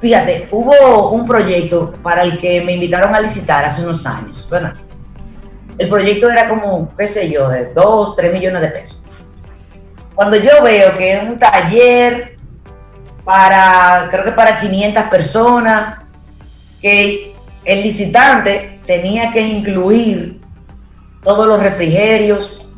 [0.00, 4.46] Fíjate, hubo un proyecto para el que me invitaron a licitar hace unos años.
[4.50, 4.74] Bueno,
[5.78, 9.02] el proyecto era como, qué sé yo, de 2, 3 millones de pesos.
[10.14, 12.36] Cuando yo veo que es un taller
[13.24, 15.98] para, creo que para 500 personas,
[16.80, 20.40] que el licitante tenía que incluir
[21.22, 22.68] todos los refrigerios,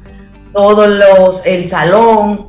[0.52, 2.48] todos los, el salón,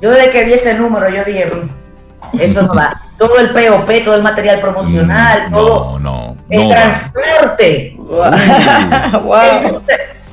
[0.00, 3.02] yo desde que vi ese número, yo dije, mm, eso no va.
[3.18, 7.96] Todo el POP, todo el material promocional, mm, todo no, el transporte.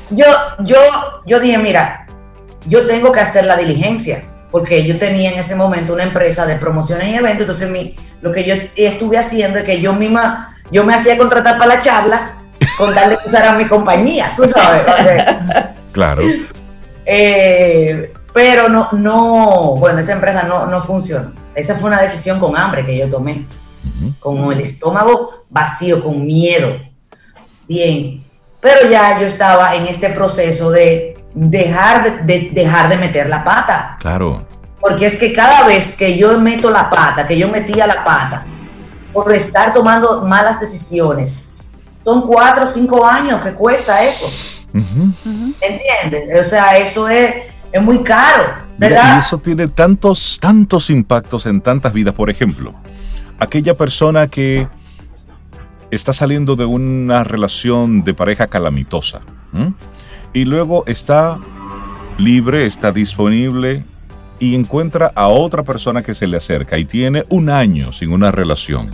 [0.09, 0.25] yo,
[0.65, 0.77] yo,
[1.25, 2.02] yo dije, mira,
[2.67, 6.55] yo tengo que hacer la diligencia, porque yo tenía en ese momento una empresa de
[6.55, 10.83] promociones y eventos, entonces mi, lo que yo estuve haciendo es que yo misma, yo
[10.83, 12.35] me hacía contratar para la charla
[12.77, 14.83] con darle que usar a mi compañía, tú sabes.
[15.91, 16.21] claro.
[17.05, 21.33] Eh, pero no, no, bueno, esa empresa no, no funcionó.
[21.53, 23.45] Esa fue una decisión con hambre que yo tomé,
[24.19, 26.75] con el estómago vacío, con miedo.
[27.67, 28.23] Bien,
[28.59, 33.97] pero ya yo estaba en este proceso de dejar de, dejar de meter la pata.
[33.99, 34.45] Claro.
[34.79, 38.43] Porque es que cada vez que yo meto la pata, que yo metía la pata,
[39.11, 41.45] por estar tomando malas decisiones,
[42.01, 44.25] son cuatro o cinco años que cuesta eso.
[44.73, 46.45] ¿Entiendes?
[46.45, 48.53] O sea, eso es es muy caro.
[48.77, 49.17] ¿verdad?
[49.17, 52.13] y eso tiene tantos, tantos impactos en tantas vidas.
[52.13, 52.73] Por ejemplo,
[53.39, 54.67] aquella persona que
[55.91, 59.21] está saliendo de una relación de pareja calamitosa
[60.33, 61.39] y luego está
[62.17, 63.85] libre, está disponible
[64.39, 68.31] y encuentra a otra persona que se le acerca y tiene un año sin una
[68.31, 68.89] relación.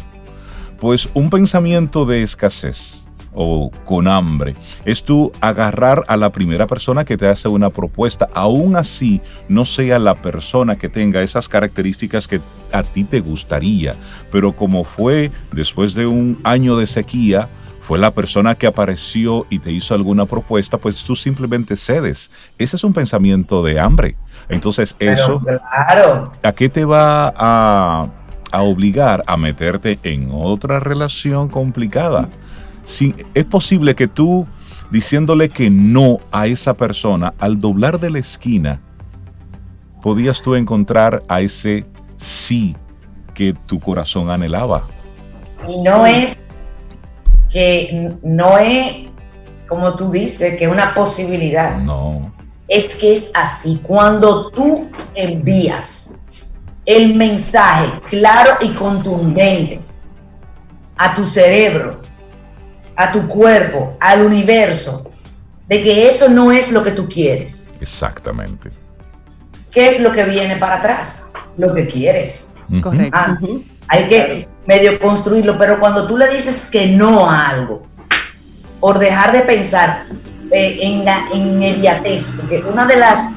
[0.79, 4.55] Pues un pensamiento de escasez, o con hambre.
[4.85, 9.65] Es tú agarrar a la primera persona que te hace una propuesta, aún así no
[9.65, 13.95] sea la persona que tenga esas características que a ti te gustaría,
[14.31, 17.49] pero como fue después de un año de sequía,
[17.89, 22.29] fue la persona que apareció y te hizo alguna propuesta, pues tú simplemente cedes.
[22.59, 24.15] Ese es un pensamiento de hambre.
[24.47, 26.31] Entonces eso, claro.
[26.43, 28.07] ¿a qué te va a,
[28.51, 32.29] a obligar a meterte en otra relación complicada?
[33.33, 34.45] es posible que tú,
[34.91, 38.81] diciéndole que no a esa persona, al doblar de la esquina,
[40.03, 42.75] podías tú encontrar a ese sí
[43.33, 44.83] que tu corazón anhelaba.
[45.67, 46.43] Y no es
[47.49, 49.09] que no es,
[49.67, 51.77] como tú dices, que es una posibilidad.
[51.77, 52.33] No.
[52.67, 53.79] Es que es así.
[53.81, 56.15] Cuando tú envías
[56.85, 59.81] el mensaje claro y contundente
[60.97, 61.99] a tu cerebro
[62.99, 65.09] a tu cuerpo, al universo,
[65.69, 67.73] de que eso no es lo que tú quieres.
[67.79, 68.71] Exactamente.
[69.71, 71.29] ¿Qué es lo que viene para atrás?
[71.55, 72.53] Lo que quieres.
[72.81, 73.17] Correcto.
[73.17, 73.39] Ah,
[73.89, 77.81] hay que medio construirlo, pero cuando tú le dices que no a algo,
[78.79, 80.05] por dejar de pensar
[80.51, 83.33] eh, en la inmediatez, porque una de las,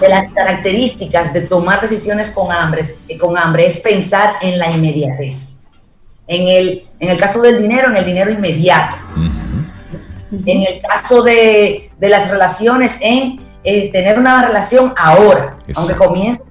[0.00, 4.70] de las características de tomar decisiones con hambre, eh, con hambre es pensar en la
[4.70, 5.58] inmediatez.
[6.26, 8.96] En el, en el caso del dinero, en el dinero inmediato.
[10.46, 16.42] En el caso de, de las relaciones, en eh, tener una relación ahora, aunque comience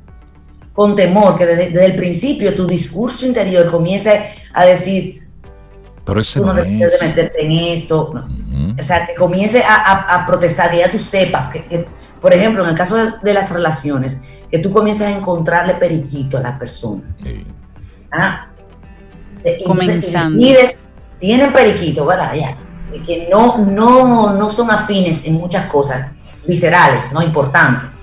[0.73, 5.23] con temor, que desde, el principio tu discurso interior comience a decir,
[6.03, 8.11] pero ese tú no, debes de meterte en esto,
[8.77, 11.85] o sea, que comience a, protestar, que ya tú sepas, que,
[12.19, 16.41] por ejemplo, en el caso de, las relaciones, que tú comiences a encontrarle periquito a
[16.41, 17.03] la persona.
[18.11, 18.47] ¿Ah?
[19.65, 20.39] Comenzando.
[21.19, 22.33] tienen periquito, ¿verdad?
[22.33, 22.57] Ya,
[23.05, 26.07] que no, no, no son afines en muchas cosas
[26.45, 28.02] viscerales, no importantes.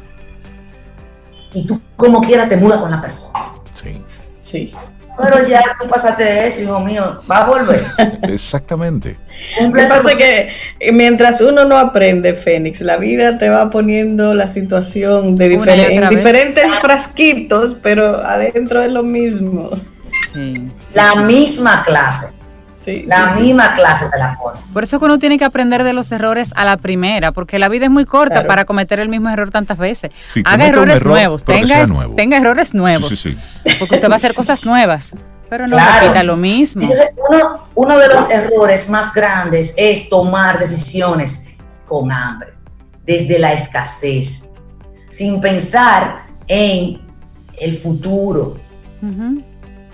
[1.52, 3.52] Y tú como quiera te mudas con la persona.
[3.74, 4.02] Sí.
[4.42, 4.72] Sí.
[5.22, 7.84] Pero ya tú pasaste eso, hijo mío, va a volver.
[8.22, 9.18] Exactamente.
[9.60, 14.32] Lo que pasa es que mientras uno no aprende, Fénix, la vida te va poniendo
[14.32, 19.70] la situación de en diferentes frasquitos, pero adentro es lo mismo.
[20.32, 22.39] Sí, la misma clase
[23.06, 24.60] la misma clase de la forma.
[24.72, 27.68] Por eso que uno tiene que aprender de los errores a la primera, porque la
[27.68, 30.10] vida es muy corta para cometer el mismo error tantas veces.
[30.44, 31.84] Haga errores nuevos, tenga,
[32.16, 33.26] tenga errores nuevos,
[33.78, 35.14] porque usted va a hacer cosas nuevas,
[35.48, 36.90] pero no repita lo mismo.
[37.28, 41.44] uno, uno de los errores más grandes es tomar decisiones
[41.84, 42.54] con hambre,
[43.04, 44.50] desde la escasez,
[45.10, 47.00] sin pensar en
[47.58, 48.56] el futuro.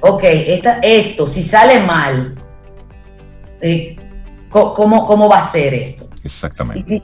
[0.01, 2.35] Ok, esta, esto, si sale mal,
[3.61, 3.97] eh,
[4.51, 6.09] ¿cómo, va a ser esto?
[6.23, 7.03] Exactamente.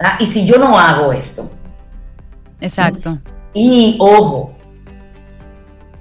[0.00, 1.50] Ah, y, si yo no hago esto.
[2.60, 3.18] Exacto.
[3.54, 4.54] Y, ojo,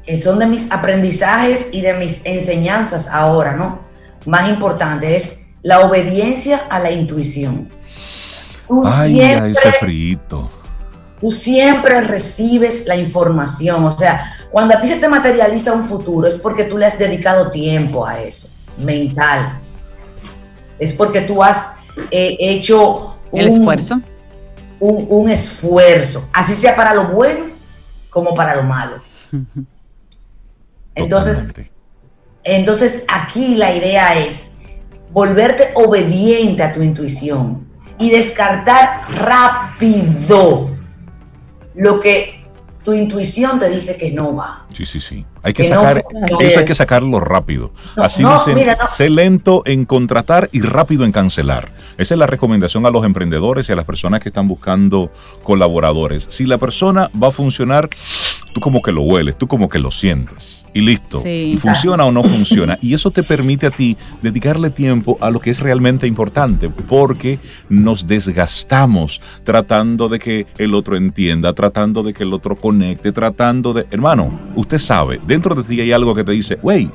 [0.06, 3.80] que son de mis aprendizajes y de mis enseñanzas ahora, ¿no?
[4.26, 7.69] Más importante es la obediencia a la intuición.
[8.67, 10.50] Tú siempre, ese frito.
[11.19, 13.84] Tú siempre recibes la información.
[13.86, 17.00] O sea, cuando a ti se te materializa un futuro es porque tú le has
[17.00, 19.62] dedicado tiempo a eso, mental
[20.80, 21.78] es porque tú has
[22.12, 24.02] eh, hecho un, el esfuerzo.
[24.80, 27.48] Un, esfuerzo, así sea para lo bueno
[28.10, 29.02] como para lo malo.
[30.96, 31.54] Entonces,
[32.44, 34.52] entonces aquí la idea es
[35.12, 37.68] volverte obediente a tu intuición
[38.00, 40.76] y descartar rápido
[41.76, 42.44] lo que
[42.84, 44.66] tu intuición te dice que no va.
[44.73, 45.25] Sí, sí, sí.
[45.43, 46.03] Hay que, sacar,
[46.39, 47.71] eso hay que sacarlo rápido.
[47.95, 51.71] Así dicen, sé lento en contratar y rápido en cancelar.
[51.97, 55.12] Esa es la recomendación a los emprendedores y a las personas que están buscando
[55.43, 56.27] colaboradores.
[56.30, 57.89] Si la persona va a funcionar,
[58.53, 61.21] tú como que lo hueles, tú como que lo sientes y listo.
[61.58, 62.77] funciona o no funciona.
[62.82, 67.39] Y eso te permite a ti dedicarle tiempo a lo que es realmente importante, porque
[67.67, 73.73] nos desgastamos tratando de que el otro entienda, tratando de que el otro conecte, tratando
[73.73, 73.88] de...
[73.89, 76.93] Hermano, usted sabe, dentro de ti hay algo que te dice, wait,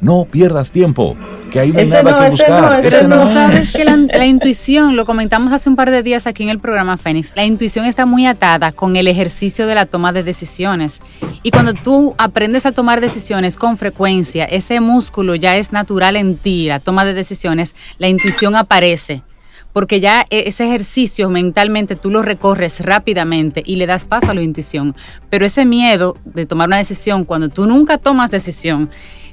[0.00, 1.16] no pierdas tiempo,
[1.50, 3.08] que hay nada que buscar.
[3.08, 6.60] No, sabes que la, intuición, lo comentamos hace un par de días aquí en el
[6.60, 11.00] programa Fénix, la intuición está muy atada con el ejercicio de la toma de decisiones.
[11.42, 16.36] Y cuando tú aprendes a tomar decisiones, con frecuencia, ese músculo ya es natural en
[16.36, 19.22] ti, la toma de decisiones, la intuición aparece
[19.72, 24.34] porque ya e, ese ejercicio mentalmente tú lo recorres rápidamente y le das paso a
[24.34, 24.96] la intuición.
[25.30, 28.90] Pero ese miedo de tomar una decisión cuando tú nunca tomas decisión,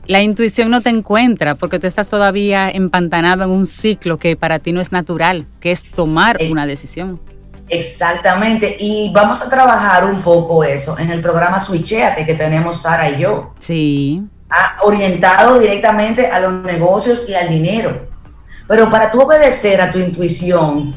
[0.07, 4.59] la intuición no te encuentra porque tú estás todavía empantanado en un ciclo que para
[4.59, 7.19] ti no es natural, que es tomar una decisión.
[7.67, 13.09] Exactamente, y vamos a trabajar un poco eso en el programa Switcheate que tenemos Sara
[13.09, 13.55] y yo.
[13.57, 14.21] Sí.
[14.51, 18.14] Ah, orientado directamente a los negocios y al dinero.
[18.67, 20.95] Pero para tú obedecer a tu intuición,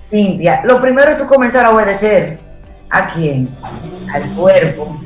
[0.00, 2.38] Cintia, lo primero es tú comenzar a obedecer.
[2.90, 3.48] ¿A quién?
[4.12, 5.00] Al cuerpo.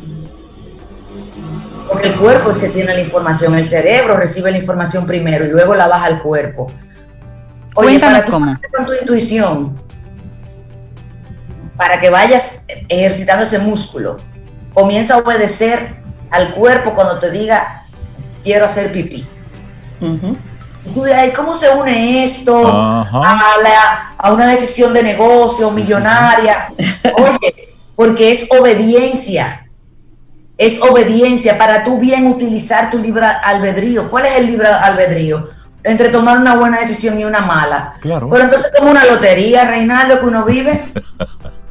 [1.88, 5.48] Porque el cuerpo es que tiene la información, el cerebro recibe la información primero y
[5.48, 6.66] luego la baja al cuerpo.
[7.74, 8.56] Oye, Cuéntanos cómo.
[8.76, 9.76] Con tu intuición,
[11.78, 14.18] para que vayas ejercitando ese músculo.
[14.74, 15.86] Comienza a obedecer
[16.30, 17.84] al cuerpo cuando te diga,
[18.42, 19.26] quiero hacer pipí.
[20.94, 26.72] Dirás, ¿cómo se une esto a, una decisión de negocio millonaria?
[27.16, 29.64] Oye, porque es obediencia.
[30.56, 34.10] Es obediencia para tú bien utilizar tu libre albedrío.
[34.10, 35.48] ¿Cuál es el libre albedrío?
[35.84, 37.94] Entre tomar una buena decisión y una mala.
[38.00, 38.28] Claro.
[38.28, 40.92] Pero entonces como una lotería, Reinaldo, que uno vive.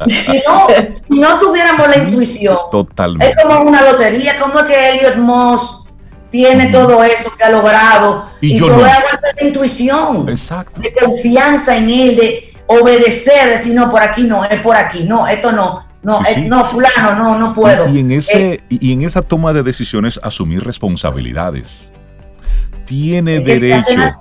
[0.05, 3.31] Si no, si no tuviéramos la intuición, totalmente.
[3.31, 5.86] es como una lotería, como que Elliot Moss
[6.29, 8.93] tiene todo eso que ha logrado y, todo es
[9.39, 10.81] de intuición, Exacto.
[10.81, 15.27] de confianza en él, de obedecer, decir, no, por aquí no, es por aquí, no,
[15.27, 17.87] esto no, no, no, fulano, no, no puedo.
[17.89, 21.91] Y, en ese, eh, y en esa toma de decisiones asumir responsabilidades.
[22.85, 24.15] Tiene derecho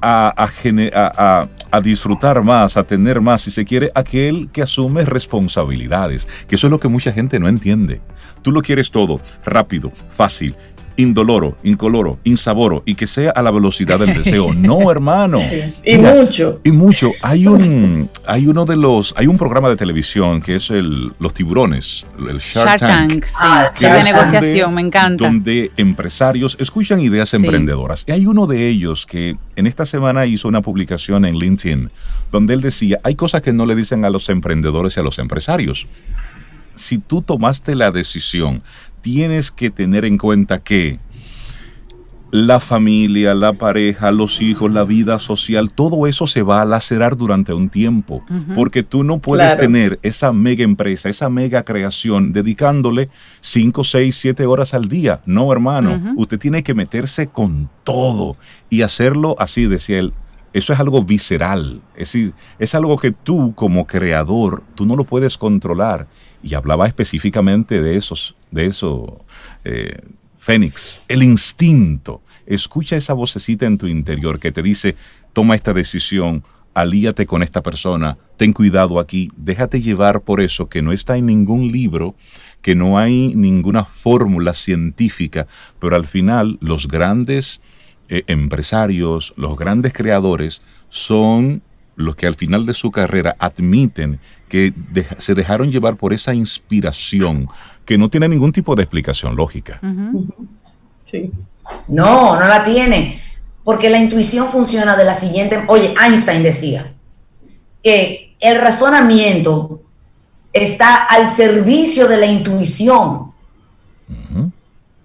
[0.00, 0.48] a,
[0.94, 6.28] a, a, disfrutar más, a tener más, si se quiere, aquel que asume responsabilidades.
[6.46, 8.00] Que eso es lo que mucha gente no entiende.
[8.42, 10.54] Tú lo quieres todo, rápido, fácil,
[10.96, 14.52] indoloro, incoloro, insaboro y que sea a la velocidad del deseo.
[14.54, 15.40] No, hermano.
[15.84, 16.60] y mucho.
[16.64, 17.10] Y mucho.
[17.22, 21.34] Hay un, hay uno de los, hay un programa de televisión que es el, los
[21.34, 25.24] tiburones, el Shark, Tank, sí, ah, que de negociación, me encanta.
[25.24, 28.04] Donde empresarios escuchan ideas emprendedoras.
[28.06, 31.90] Y hay uno de ellos que en esta semana hizo una publicación en LinkedIn
[32.32, 35.18] donde él decía, hay cosas que no le dicen a los emprendedores y a los
[35.18, 35.86] empresarios.
[36.76, 38.62] Si tú tomaste la decisión
[39.00, 40.98] tienes que tener en cuenta que
[42.32, 47.16] la familia, la pareja, los hijos, la vida social, todo eso se va a lacerar
[47.16, 48.24] durante un tiempo,
[48.54, 53.10] porque tú no puedes tener esa mega empresa, esa mega creación dedicándole
[53.42, 55.20] 5, 6, 7 horas al día.
[55.24, 58.36] No, hermano, usted tiene que meterse con todo
[58.68, 60.12] y hacerlo así, decía él.
[60.52, 65.04] Eso es algo visceral, es decir, es algo que tú como creador, tú no lo
[65.04, 66.08] puedes controlar.
[66.46, 69.24] Y hablaba específicamente de esos de eso,
[69.64, 69.98] eh,
[70.38, 72.22] Fénix, el instinto.
[72.46, 74.94] Escucha esa vocecita en tu interior que te dice,
[75.32, 80.82] toma esta decisión, alíate con esta persona, ten cuidado aquí, déjate llevar por eso que
[80.82, 82.14] no está en ningún libro,
[82.62, 85.48] que no hay ninguna fórmula científica,
[85.80, 87.60] pero al final los grandes
[88.08, 91.62] eh, empresarios, los grandes creadores son
[91.96, 94.72] los que al final de su carrera admiten que
[95.18, 97.48] se dejaron llevar por esa inspiración,
[97.84, 99.80] que no tiene ningún tipo de explicación lógica.
[101.04, 101.30] Sí.
[101.88, 103.22] No, no la tiene.
[103.64, 105.64] Porque la intuición funciona de la siguiente.
[105.66, 106.92] Oye, Einstein decía
[107.82, 109.82] que el razonamiento
[110.52, 113.32] está al servicio de la intuición.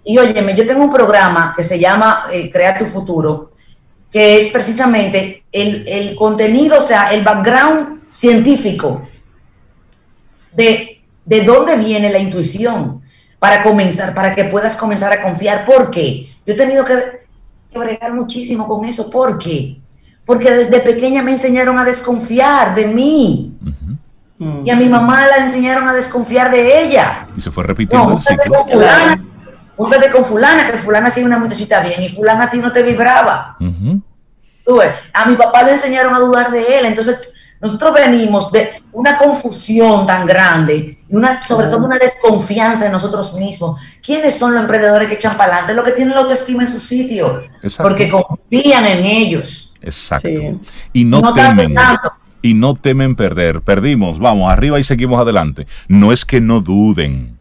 [0.03, 3.51] Y óyeme, yo tengo un programa que se llama eh, Crea tu futuro,
[4.11, 9.03] que es precisamente el, el contenido, o sea, el background científico
[10.55, 13.01] de ¿De dónde viene la intuición?
[13.39, 15.65] Para comenzar, para que puedas comenzar a confiar.
[15.65, 16.29] ¿Por qué?
[16.45, 17.21] Yo he tenido que,
[17.73, 19.09] bregar muchísimo con eso.
[19.09, 19.77] ¿Por qué?
[20.25, 23.53] Porque desde pequeña me enseñaron a desconfiar de mí.
[24.65, 27.27] Y a mi mamá la enseñaron a desconfiar de ella.
[27.37, 28.53] Y se fue repitiendo no, el ciclo.
[28.55, 32.71] Con fulana, con fulana, que fulana hacía una muchachita bien y fulana a ti no
[32.71, 33.55] te vibraba.
[35.13, 36.85] a mi papá le enseñaron a dudar de él.
[36.85, 37.30] Entonces
[37.61, 43.33] nosotros venimos de una confusión tan grande, y una, sobre todo una desconfianza en nosotros
[43.33, 43.79] mismos.
[44.03, 45.73] ¿Quiénes son los emprendedores que echan para adelante?
[45.75, 47.43] Los que tienen la autoestima en su sitio,
[47.77, 49.73] porque confían en ellos.
[49.81, 50.29] Exacto.
[50.91, 51.75] Y no, temen.
[52.41, 53.61] Y no temen perder.
[53.61, 55.67] Perdimos, vamos, arriba y seguimos adelante.
[55.87, 57.37] No es que no duden.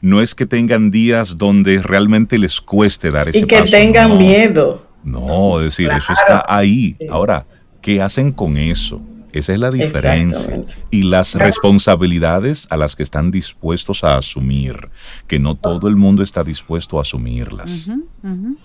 [0.00, 3.64] No es que tengan días donde realmente les cueste dar ese paso.
[3.64, 4.82] Y que tengan miedo.
[5.04, 6.96] No, es decir, eso está ahí.
[7.10, 7.44] Ahora,
[7.80, 9.00] ¿qué hacen con eso?
[9.32, 10.60] Esa es la diferencia.
[10.90, 14.88] Y las responsabilidades a las que están dispuestos a asumir,
[15.26, 17.88] que no todo el mundo está dispuesto a asumirlas.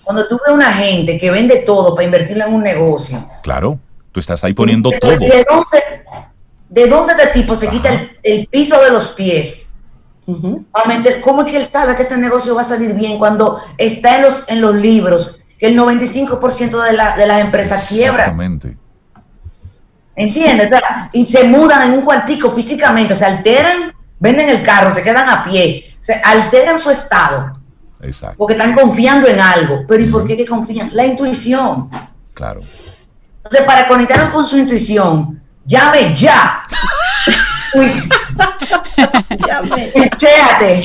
[0.02, 3.28] Cuando tú ves una gente que vende todo para invertirlo en un negocio.
[3.42, 3.78] Claro,
[4.12, 5.10] tú estás ahí poniendo todo.
[5.10, 5.82] ¿De dónde,
[6.68, 9.74] de dónde este tipo se quita el, piso de los pies?
[10.24, 14.22] ¿Cómo es que él sabe que este negocio va a salir bien cuando está en
[14.22, 18.20] los, en los libros que el 95% de, la, de las empresas quiebran?
[18.20, 18.83] Exactamente.
[20.16, 20.70] ¿Entiendes?
[21.12, 25.44] Y se mudan en un cuartico físicamente, se alteran, venden el carro, se quedan a
[25.44, 27.58] pie, se alteran su estado.
[28.00, 28.36] Exacto.
[28.38, 29.84] Porque están confiando en algo.
[29.88, 30.90] Pero ¿y por qué que confían?
[30.92, 31.90] La intuición.
[32.34, 32.60] Claro.
[33.36, 36.62] Entonces, para conectarnos con su intuición, llame ya.
[39.46, 40.10] llame.
[40.16, 40.78] Chéate.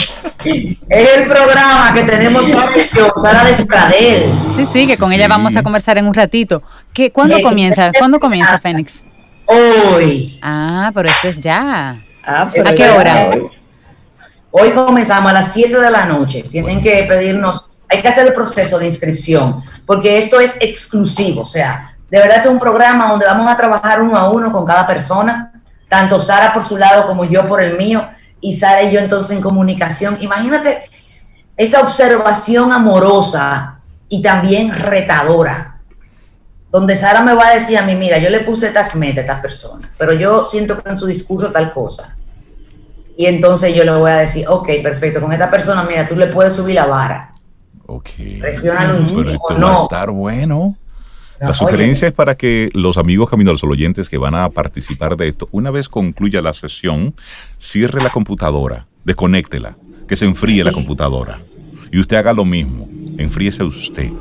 [0.90, 2.50] Es el programa que tenemos
[3.22, 4.34] para Descadel.
[4.52, 6.64] Sí, sí, que con ella vamos a conversar en un ratito.
[6.94, 7.92] ¿Qué, ¿Cuándo comienza?
[7.98, 9.04] ¿Cuándo comienza, Fénix?
[9.50, 10.40] Hoy.
[10.42, 12.02] Ah, pero eso es ya.
[12.24, 13.32] Ah, ¿A qué hora?
[14.52, 14.72] Hoy.
[14.72, 16.44] comenzamos a las 7 de la noche.
[16.44, 21.42] Tienen que pedirnos, hay que hacer el proceso de inscripción, porque esto es exclusivo.
[21.42, 24.66] O sea, de verdad es un programa donde vamos a trabajar uno a uno con
[24.66, 25.52] cada persona,
[25.88, 28.08] tanto Sara por su lado como yo por el mío,
[28.42, 30.18] y Sara y yo entonces en comunicación.
[30.20, 30.80] Imagínate
[31.58, 35.79] esa observación amorosa y también retadora
[36.72, 39.22] donde Sara me va a decir a mí, mira, yo le puse estas metas a
[39.22, 42.16] estas personas, pero yo siento que en su discurso tal cosa.
[43.18, 46.28] Y entonces yo le voy a decir, ok, perfecto, con esta persona, mira, tú le
[46.28, 47.32] puedes subir la vara.
[47.86, 48.10] Ok.
[48.40, 49.68] Presiónalo Pero esto no.
[49.68, 50.78] va a estar bueno.
[51.40, 55.18] la sugerencia es para que los amigos Camino al Sol oyentes que van a participar
[55.18, 57.16] de esto, una vez concluya la sesión,
[57.58, 59.76] cierre la computadora, desconéctela,
[60.08, 61.40] que se enfríe la computadora.
[61.92, 64.12] Y usted haga lo mismo, enfríese usted.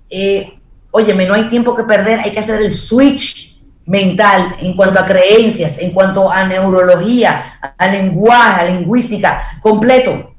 [0.10, 0.54] Eh,
[0.90, 5.06] óyeme, no hay tiempo que perder, hay que hacer el switch mental en cuanto a
[5.06, 10.31] creencias, en cuanto a neurología, a lenguaje, a lingüística, completo.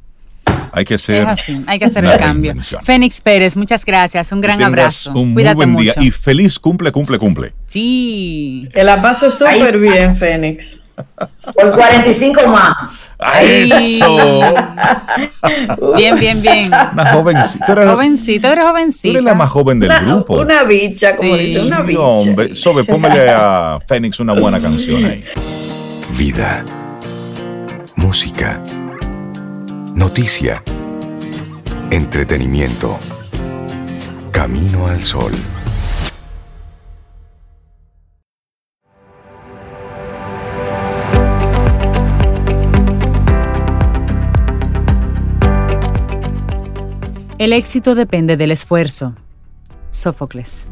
[0.73, 1.27] Hay que hacer,
[1.67, 2.55] hay que hacer el cambio.
[2.83, 5.13] Fénix Pérez, muchas gracias, un gran abrazo.
[5.13, 7.53] Un muy buen día y feliz cumple, cumple, cumple.
[7.69, 8.69] Sí.
[8.73, 10.81] Que la pase súper bien, Fénix.
[11.55, 12.77] Por 45 más.
[13.43, 14.41] Eso.
[15.97, 16.71] bien, bien, bien.
[16.93, 17.67] Una jovencita.
[17.67, 19.03] Tú eres, jovencita, eres jovencita.
[19.03, 20.41] Tú eres la más joven del grupo.
[20.41, 21.99] Una bicha, como dice, una bicha.
[21.99, 22.57] No, hombre.
[22.57, 25.25] Sobe, póngale a Fénix una buena canción ahí.
[26.17, 26.65] Vida.
[27.97, 28.61] Música.
[29.95, 30.63] Noticia.
[31.91, 32.99] Entretenimiento.
[34.31, 35.33] Camino al sol.
[47.39, 49.15] El éxito depende del esfuerzo.
[49.91, 50.67] Sófocles.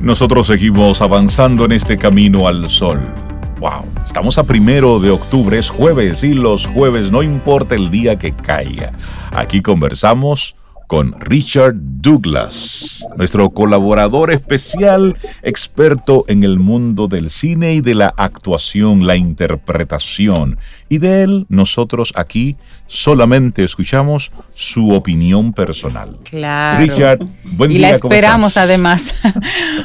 [0.00, 3.27] Nosotros seguimos avanzando en este camino al sol.
[3.58, 8.16] Wow, estamos a primero de octubre, es jueves y los jueves no importa el día
[8.16, 8.92] que caiga.
[9.32, 10.54] Aquí conversamos
[10.86, 18.14] con Richard Douglas, nuestro colaborador especial, experto en el mundo del cine y de la
[18.16, 20.58] actuación, la interpretación.
[20.88, 22.56] Y de él nosotros aquí
[22.86, 26.16] solamente escuchamos su opinión personal.
[26.22, 26.78] Claro.
[26.78, 27.78] Richard, buen día.
[27.78, 29.12] Y la esperamos además.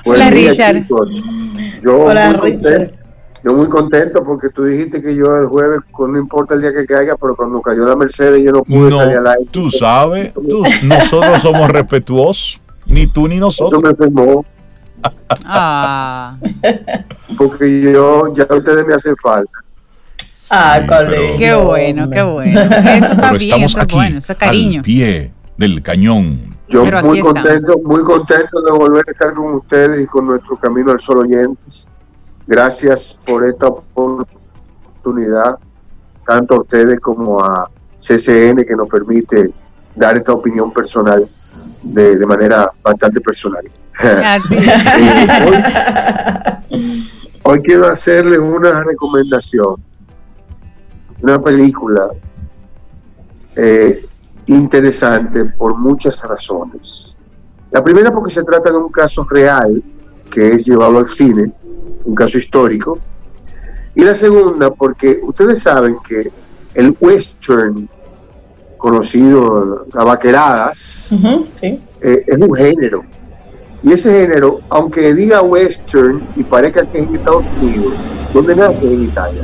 [0.05, 0.85] Hola, Richard.
[1.83, 3.02] Hola, Richard.
[3.43, 6.85] Yo muy contento porque tú dijiste que yo el jueves, no importa el día que
[6.85, 9.45] caiga, pero cuando cayó la Mercedes yo no pude salir al aire.
[9.51, 10.31] Tú sabes,
[10.83, 13.73] nosotros somos respetuosos, ni tú ni nosotros.
[13.73, 14.45] Eso me enfermó.
[15.45, 16.37] Ah.
[17.37, 19.51] Porque yo, ya ustedes me hacen falta.
[20.49, 22.61] Ah, sí, Qué bueno, qué bueno.
[22.61, 24.79] Eso está bien, eso es bueno, eso es cariño.
[24.79, 26.53] Al pie del cañón.
[26.69, 30.91] Yo muy contento, muy contento de volver a estar con ustedes y con nuestro Camino
[30.91, 31.87] al Sol oyentes.
[32.45, 35.57] Gracias por esta oportunidad,
[36.25, 39.49] tanto a ustedes como a CCN, que nos permite
[39.95, 41.23] dar esta opinión personal
[41.83, 43.63] de, manera bastante personal.
[47.43, 49.75] hoy, quiero hacerles una recomendación,
[51.21, 52.09] una película
[53.55, 54.05] eh,
[54.47, 57.17] interesante por muchas razones.
[57.71, 59.81] La primera porque se trata de un caso real
[60.29, 61.53] que es llevado al cine
[62.05, 62.99] un caso histórico.
[63.95, 66.31] Y la segunda, porque ustedes saben que
[66.73, 67.87] el western,
[68.77, 71.11] conocido a vaqueradas,
[72.01, 73.03] eh, es un género.
[73.83, 77.93] Y ese género, aunque diga western y parezca que es en Estados Unidos,
[78.33, 79.43] donde nace en Italia.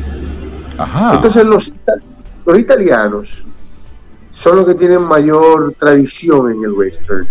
[1.14, 1.72] Entonces los,
[2.46, 3.46] los italianos
[4.30, 7.28] son los que tienen mayor tradición en el western.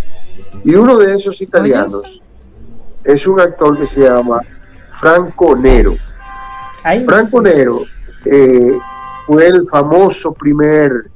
[0.64, 2.20] Y uno de esos italianos
[3.04, 4.40] es un actor que se llama
[4.98, 5.94] Franco Nero.
[7.06, 7.82] Franco Nero
[8.24, 8.78] eh,
[9.26, 11.10] fue el famoso primer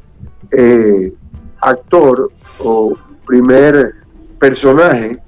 [0.51, 1.13] eh,
[1.61, 3.95] actor o primer
[4.39, 5.19] personaje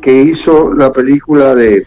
[0.00, 1.86] que hizo la película de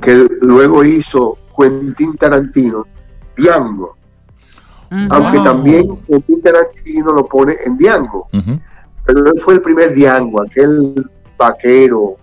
[0.00, 2.86] que luego hizo Quentin Tarantino,
[3.36, 3.96] Diango.
[5.10, 8.28] Aunque también Quentin Tarantino lo pone en Diango.
[9.04, 10.94] Pero él fue el primer Diango, aquel
[11.36, 12.16] vaquero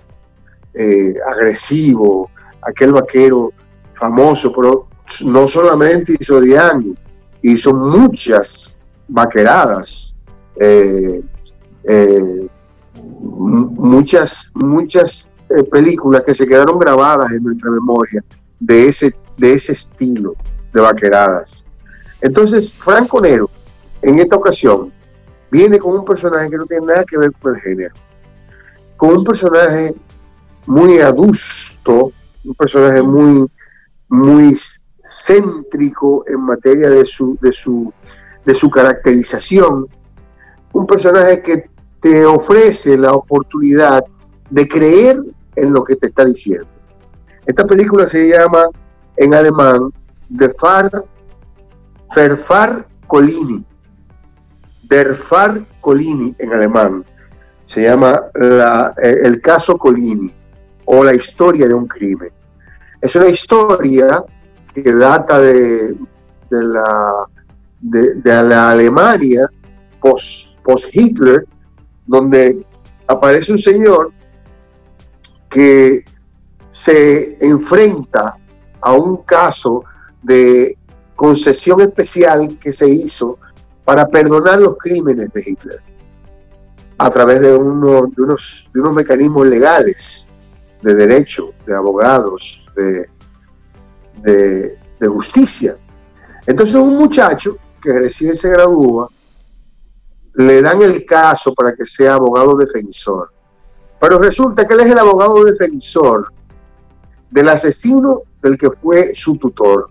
[0.73, 2.29] eh, agresivo,
[2.65, 3.51] aquel vaquero
[3.93, 4.87] famoso, pero
[5.25, 6.93] no solamente hizo Diane,
[7.41, 10.15] hizo muchas vaqueradas,
[10.59, 11.21] eh,
[11.83, 12.47] eh,
[13.03, 18.23] muchas, muchas eh, películas que se quedaron grabadas en nuestra memoria
[18.59, 20.33] de ese, de ese estilo
[20.73, 21.63] de vaqueradas.
[22.21, 23.49] Entonces, Franco Nero,
[24.01, 24.91] en esta ocasión,
[25.51, 27.93] viene con un personaje que no tiene nada que ver con el género,
[28.97, 29.95] con un personaje
[30.65, 32.11] muy adusto,
[32.45, 33.45] un personaje muy,
[34.09, 34.55] muy
[35.03, 37.93] céntrico en materia de su, de su,
[38.45, 39.87] de su caracterización,
[40.73, 41.69] un personaje que
[41.99, 44.03] te ofrece la oportunidad
[44.49, 45.21] de creer
[45.55, 46.67] en lo que te está diciendo.
[47.45, 48.67] Esta película se llama
[49.17, 49.91] en alemán
[50.29, 50.89] De Far,
[53.07, 53.63] Colini.
[54.83, 57.05] Der Far Colini en alemán.
[57.65, 60.31] Se llama eh, El caso Colini
[60.85, 62.31] o la historia de un crimen.
[63.01, 64.23] Es una historia
[64.73, 65.95] que data de,
[66.49, 67.25] la,
[67.81, 69.49] de, la Alemania
[69.99, 71.45] post-Hitler,
[72.05, 72.65] donde
[73.07, 74.11] aparece un señor
[75.49, 76.03] que
[76.71, 78.37] se enfrenta
[78.81, 79.83] a un caso
[80.21, 80.77] de
[81.15, 83.39] concesión especial que se hizo
[83.83, 85.81] para perdonar los crímenes de Hitler
[86.97, 90.27] a través de, uno, de, unos, de unos mecanismos legales
[90.81, 93.09] de derecho, de abogados, de,
[94.21, 95.77] de, justicia.
[96.47, 99.07] Entonces un muchacho que recién se gradúa,
[100.33, 103.31] le dan el caso para que sea abogado defensor.
[103.99, 106.33] Pero resulta que él es el abogado defensor
[107.29, 109.89] del asesino del que fue su tutor.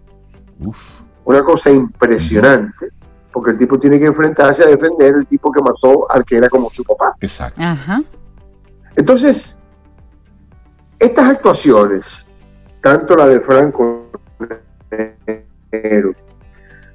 [1.25, 2.89] Una cosa impresionante,
[3.33, 6.49] porque el tipo tiene que enfrentarse a defender el tipo que mató al que era
[6.49, 7.15] como su papá.
[7.21, 7.61] Exacto.
[8.97, 9.57] Entonces,
[11.05, 12.25] estas actuaciones,
[12.83, 14.07] tanto la de Franco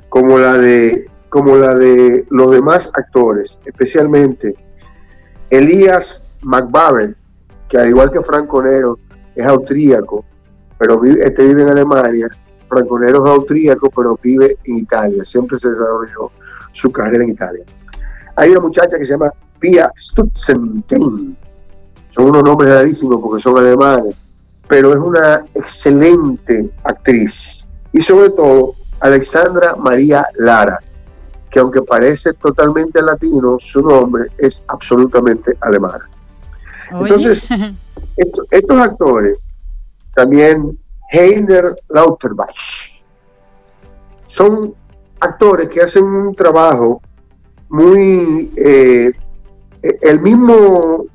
[0.10, 4.56] como la de como la de los demás actores, especialmente
[5.52, 7.16] Elías McBarren,
[7.68, 8.98] que al igual que Franco Nero
[9.36, 10.26] es austríaco,
[10.80, 12.28] pero vive, este vive en Alemania.
[12.68, 15.24] Franco Nero es austríaco, pero vive en Italia.
[15.24, 16.32] Siempre se desarrolló
[16.72, 17.64] su carrera en Italia.
[18.36, 21.38] Hay una muchacha que se llama Pia Stutzentein.
[22.20, 24.14] Son unos nombres rarísimos porque son alemanes,
[24.68, 27.66] pero es una excelente actriz.
[27.94, 30.80] Y sobre todo, Alexandra María Lara,
[31.50, 36.02] que aunque parece totalmente latino, su nombre es absolutamente alemán.
[36.92, 37.48] Entonces,
[38.52, 39.48] estos actores
[40.14, 40.78] también
[41.14, 43.02] Heiner Lauterbach.
[44.28, 44.76] Son
[45.22, 47.02] actores que hacen un trabajo
[47.70, 48.52] muy...
[48.58, 49.14] Eh,
[49.82, 51.06] el mismo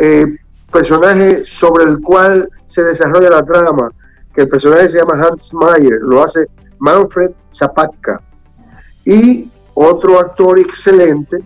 [0.00, 0.26] eh,
[0.70, 3.90] personaje sobre el cual se desarrolla la trama,
[4.34, 6.46] que el personaje se llama Hans Mayer, lo hace
[6.78, 8.20] Manfred Zapatka.
[9.04, 11.42] Y otro actor excelente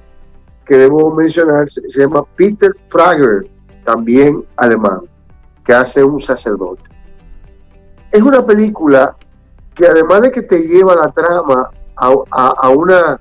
[0.64, 3.46] que debo mencionar se llama Peter Prager,
[3.84, 5.00] también alemán,
[5.64, 6.92] que hace un sacerdote
[8.12, 9.16] es una película
[9.74, 13.18] que además de que te lleva la trama a, una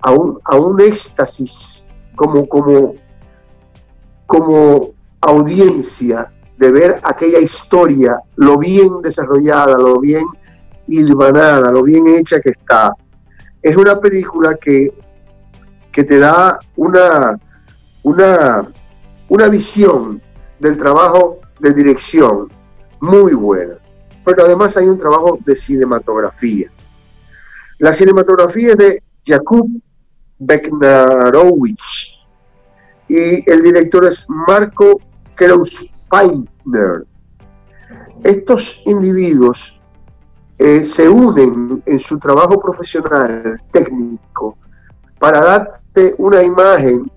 [0.00, 1.86] a un, a un éxtasis
[2.16, 2.94] como, como,
[4.34, 10.24] como audiencia de ver aquella historia, lo bien desarrollada, lo bien
[10.88, 12.92] hilvanada, lo bien hecha que está.
[13.62, 14.92] Es una película que,
[15.92, 17.38] que te da una,
[18.02, 18.68] una,
[19.28, 20.20] una visión
[20.58, 22.48] del trabajo de dirección
[23.00, 23.78] muy buena
[24.24, 26.70] pero además hay un trabajo de cinematografía.
[27.78, 29.68] La cinematografía de Jakub
[30.38, 32.13] Beknarowicz
[33.08, 35.00] y el director es Marco
[35.34, 37.04] Krauspeiner.
[38.22, 39.78] Estos individuos
[40.58, 44.56] eh, se unen en su trabajo profesional técnico
[45.18, 47.10] para darte una imagen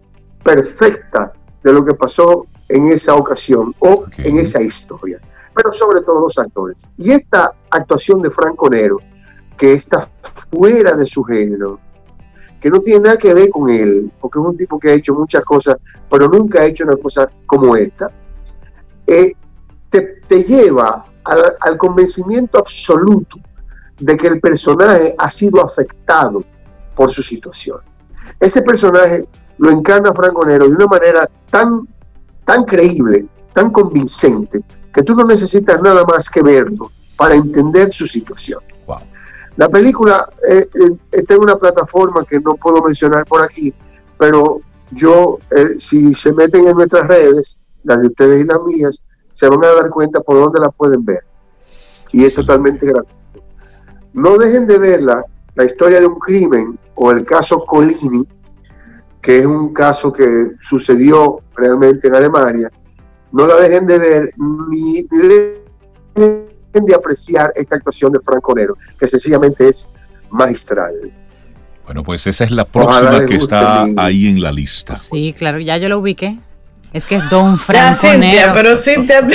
[0.43, 1.31] perfecta
[1.63, 5.19] de lo que pasó en esa ocasión o en esa historia
[5.57, 6.87] pero sobre todo los actores.
[6.97, 8.97] Y esta actuación de Franco Nero,
[9.57, 10.07] que está
[10.51, 11.79] fuera de su género,
[12.59, 15.13] que no tiene nada que ver con él, porque es un tipo que ha hecho
[15.13, 15.77] muchas cosas,
[16.09, 18.11] pero nunca ha hecho una cosa como esta,
[19.05, 19.33] eh,
[19.89, 23.37] te, lleva al, al convencimiento absoluto
[23.99, 26.43] de que el personaje ha sido afectado
[26.95, 27.79] por su situación.
[28.39, 29.27] Ese personaje
[29.57, 31.87] lo encarna Franco Nero de una manera tan,
[32.43, 34.61] tan creíble, tan convincente,
[34.93, 38.59] que tú no necesitas nada más que verlo para entender su situación.
[39.57, 43.73] La película eh, eh, está en una plataforma que no puedo mencionar por aquí,
[44.17, 49.01] pero yo, eh, si se meten en nuestras redes, las de ustedes y las mías,
[49.33, 51.23] se van a dar cuenta por dónde la pueden ver.
[52.11, 53.17] Y es totalmente gratuito.
[54.13, 58.27] No dejen de verla, la historia de un crimen o el caso Colini,
[59.21, 62.71] que es un caso que sucedió realmente en Alemania,
[63.31, 65.67] no la dejen de ver ni dejen
[66.15, 66.46] de
[66.93, 69.89] apreciar esta actuación de Franco Nero, que sencillamente es
[70.29, 70.93] magistral.
[71.85, 74.93] Bueno, pues esa es la próxima que está ahí en la lista.
[74.93, 76.37] Sí, claro, ya yo lo ubiqué.
[76.93, 78.07] Es que es Don Franco
[78.53, 79.27] pero Cintia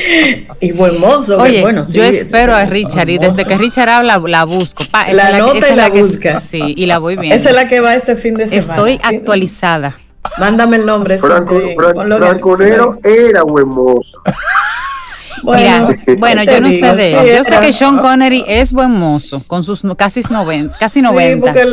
[0.60, 4.44] y buen mozo, Oye, bueno, yo espero a Richard y desde que Richard habla la
[4.44, 4.84] busco.
[4.92, 6.40] la, nota y la, busca.
[6.40, 7.34] sí, y la voy viendo.
[7.34, 8.58] Esa es la que va este fin de semana.
[8.58, 9.96] Estoy actualizada.
[10.38, 11.18] Mándame el nombre.
[11.18, 14.22] Franco, Franconero era buen mozo.
[15.42, 17.36] Bueno, bueno yo no sé de él.
[17.38, 20.76] yo sé que Sean Connery es buen mozo, con sus casi 90.
[20.78, 21.40] Casi 90.
[21.40, 21.64] porque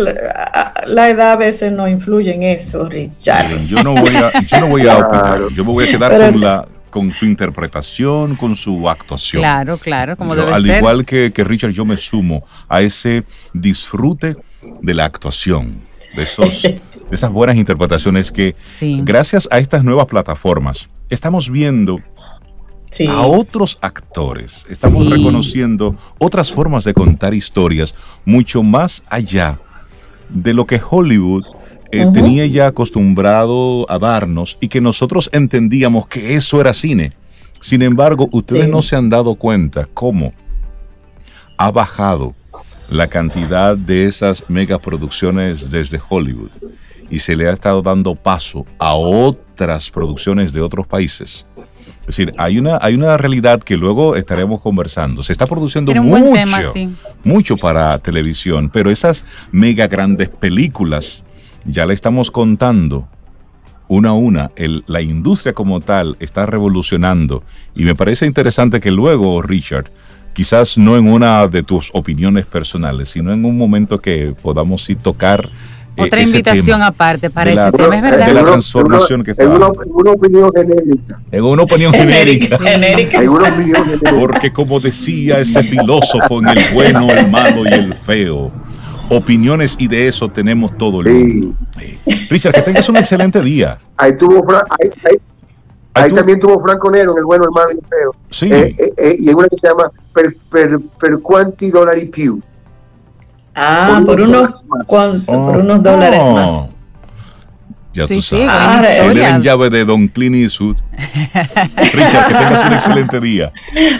[0.87, 3.65] la, edad a veces no influye en eso, Richard.
[3.67, 5.41] Yo no voy a, yo no voy a opinar.
[5.53, 9.41] Yo me voy a quedar con la con su interpretación, con su actuación.
[9.41, 14.37] Claro, claro, como debe Al igual que, que Richard, yo me sumo a ese disfrute
[14.79, 15.81] de la actuación,
[16.15, 18.55] de, esos, de esas buenas interpretaciones que
[18.99, 21.99] gracias a estas nuevas plataformas estamos viendo
[23.07, 24.65] a otros actores.
[24.69, 29.59] Estamos reconociendo otras formas de contar historias mucho más allá
[30.29, 31.45] de lo que Hollywood
[31.91, 37.13] eh, tenía ya acostumbrado a darnos y que nosotros entendíamos que eso era cine.
[37.61, 40.33] Sin embargo, ustedes no se han dado cuenta cómo
[41.57, 42.35] ha bajado
[42.89, 46.51] la cantidad de esas megaproducciones desde Hollywood
[47.09, 51.45] y se le ha estado dando paso a otras producciones de otros países
[52.03, 55.23] es decir, hay una, hay una realidad que luego estaremos conversando.
[55.23, 56.33] Se está produciendo mucho,
[57.23, 61.23] mucho para televisión, pero esas mega grandes películas
[61.65, 63.07] ya le estamos contando
[63.87, 64.51] una a una.
[64.87, 67.43] la industria como tal está revolucionando
[67.73, 69.89] y me parece interesante que luego, Richard,
[70.33, 74.95] quizás no en una de tus opiniones personales, sino en un momento que podamos sí
[74.95, 75.47] tocar
[75.95, 78.27] eh, otra invitación aparte para ese tema, es verdad.
[78.27, 79.43] De la transformación que está.
[79.43, 81.19] En una, opinión genérica.
[81.31, 82.57] En una opinión genérica.
[82.57, 83.21] genérica.
[83.21, 84.11] En una opinión genérica.
[84.19, 88.51] Porque como decía ese filósofo en el bueno, el malo y el feo,
[89.09, 91.55] opiniones y de eso tenemos todo el mundo.
[92.29, 93.77] Richard, que tengas un excelente día.
[93.97, 95.17] Ahí tuvo ahí, ahí,
[95.93, 98.15] ahí también tuvo Franco Nero en el bueno, el malo y el feo.
[98.31, 98.49] Sí.
[98.51, 102.41] Eh, eh, y en una que se llama Per, per, per Quanti Dollari Più.
[103.55, 104.63] Ah, por, unos,
[105.25, 106.33] por unos dólares oh.
[106.33, 106.73] más.
[107.93, 108.47] Ya tú sabes.
[108.49, 108.81] Ah,
[109.13, 110.77] le llave de Don Clint Eastwood.
[110.97, 113.51] Richard, que tengas un excelente día.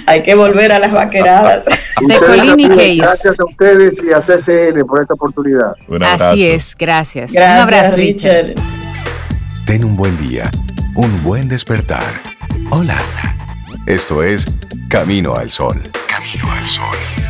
[0.07, 1.65] Hay que volver a las vaqueradas.
[2.07, 2.95] de Colini Case.
[2.95, 5.73] Gracias a ustedes y a CCN por esta oportunidad.
[6.01, 7.31] Así es, gracias.
[7.31, 7.55] gracias.
[7.55, 8.55] Un abrazo, Richard.
[9.65, 10.49] Ten un buen día,
[10.95, 12.03] un buen despertar.
[12.71, 12.97] Hola.
[13.85, 14.45] Esto es
[14.87, 15.81] Camino al Sol.
[16.07, 17.22] Camino al Sol.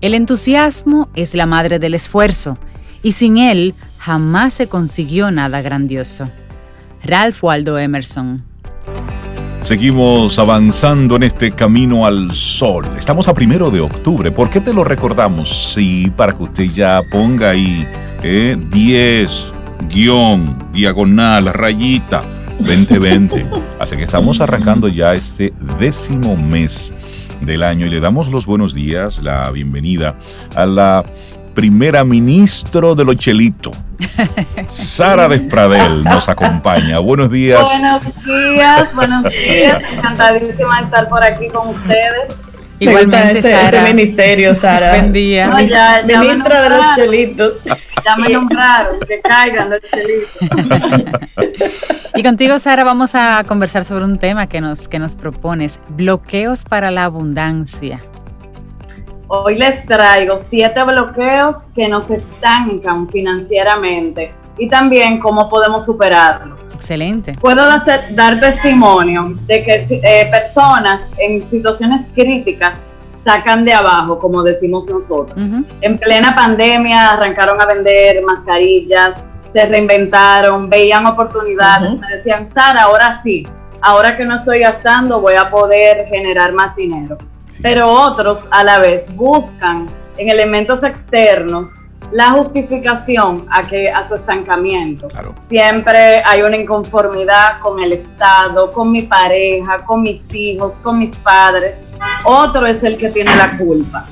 [0.00, 2.56] El entusiasmo es la madre del esfuerzo,
[3.02, 6.28] y sin él jamás se consiguió nada grandioso.
[7.02, 8.40] Ralph Waldo Emerson.
[9.62, 12.86] Seguimos avanzando en este camino al sol.
[12.96, 14.30] Estamos a primero de octubre.
[14.30, 15.72] ¿Por qué te lo recordamos?
[15.74, 17.84] Sí, para que usted ya ponga ahí
[18.22, 19.26] 10, eh,
[19.88, 22.22] guion, diagonal, rayita,
[22.60, 23.46] 2020.
[23.80, 26.94] Así que estamos arrancando ya este décimo mes
[27.40, 30.16] del año y le damos los buenos días, la bienvenida
[30.54, 31.04] a la
[31.54, 33.76] primera ministro de los chelitos.
[34.68, 36.98] Sara Despradel nos acompaña.
[37.00, 37.60] Buenos días.
[37.60, 39.82] Buenos días, buenos días.
[39.92, 42.34] Encantadísima de estar por aquí con ustedes.
[42.80, 44.90] Igualmente ese, ese, ministerio, Sara.
[44.90, 45.48] Buen día.
[45.48, 47.54] Ministra de los chelitos.
[48.08, 50.38] Ya me nombraron, que caigan los chelitos.
[52.14, 56.64] Y contigo, Sara, vamos a conversar sobre un tema que nos, que nos propones, bloqueos
[56.64, 58.02] para la abundancia.
[59.28, 66.74] Hoy les traigo siete bloqueos que nos estancan financieramente y también cómo podemos superarlos.
[66.74, 67.34] Excelente.
[67.40, 72.87] Puedo dar testimonio de que eh, personas en situaciones críticas
[73.24, 75.38] sacan de abajo, como decimos nosotros.
[75.80, 79.16] En plena pandemia arrancaron a vender mascarillas,
[79.52, 83.46] se reinventaron, veían oportunidades, me decían, Sara, ahora sí,
[83.80, 87.18] ahora que no estoy gastando voy a poder generar más dinero.
[87.62, 94.14] Pero otros a la vez buscan en elementos externos la justificación a que a su
[94.14, 95.08] estancamiento.
[95.48, 101.14] Siempre hay una inconformidad con el Estado, con mi pareja, con mis hijos, con mis
[101.16, 101.76] padres.
[102.24, 104.06] Otro es el que tiene la culpa.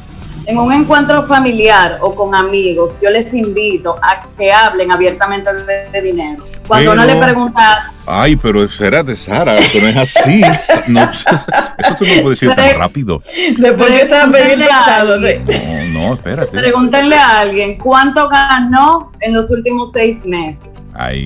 [0.47, 5.51] En un encuentro familiar o con amigos, yo les invito a que hablen abiertamente
[5.93, 6.45] de dinero.
[6.69, 7.93] Cuando uno le pregunta...
[8.07, 10.41] Ay, pero espérate, Sara, eso no es así.
[10.87, 11.01] No,
[11.79, 13.19] eso tú no puedes decir tan rápido.
[13.57, 16.57] Después que se a pedir prestado, No, no, espérate.
[16.57, 20.69] Pregúntenle a alguien cuánto ganó en los últimos seis meses.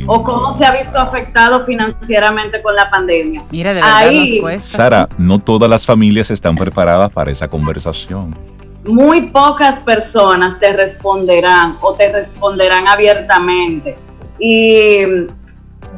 [0.07, 3.45] O cómo se ha visto afectado financieramente con la pandemia.
[3.51, 4.77] Mira, de verdad Ahí, nos cuesta.
[4.77, 8.37] Sara, no todas las familias están preparadas para esa conversación.
[8.85, 13.97] Muy pocas personas te responderán o te responderán abiertamente.
[14.39, 15.03] Y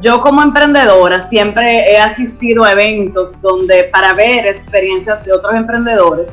[0.01, 6.29] yo como emprendedora siempre he asistido a eventos donde para ver experiencias de otros emprendedores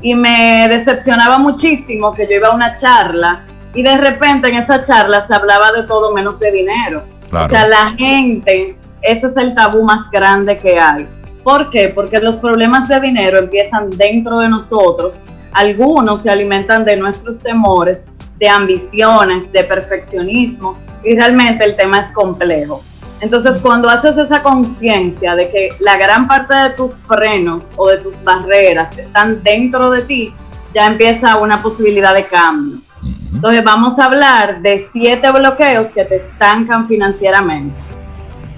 [0.00, 3.42] y me decepcionaba muchísimo que yo iba a una charla
[3.74, 7.04] y de repente en esa charla se hablaba de todo menos de dinero.
[7.32, 11.06] O sea, la gente, ese es el tabú más grande que hay.
[11.44, 11.88] ¿Por qué?
[11.88, 15.16] Porque los problemas de dinero empiezan dentro de nosotros.
[15.52, 18.06] Algunos se alimentan de nuestros temores,
[18.38, 22.82] de ambiciones, de perfeccionismo y realmente el tema es complejo.
[23.20, 27.98] Entonces, cuando haces esa conciencia de que la gran parte de tus frenos o de
[27.98, 30.34] tus barreras están dentro de ti,
[30.72, 32.80] ya empieza una posibilidad de cambio.
[33.02, 37.76] Entonces vamos a hablar de siete bloqueos que te estancan financieramente.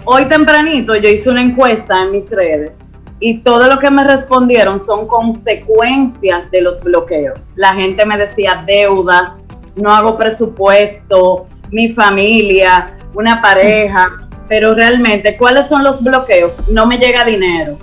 [0.04, 2.74] Hoy tempranito yo hice una encuesta en mis redes
[3.20, 7.50] y todo lo que me respondieron son consecuencias de los bloqueos.
[7.54, 9.34] La gente me decía deudas,
[9.76, 16.68] no hago presupuesto, mi familia, una pareja, pero realmente, ¿cuáles son los bloqueos?
[16.68, 17.78] No me llega dinero.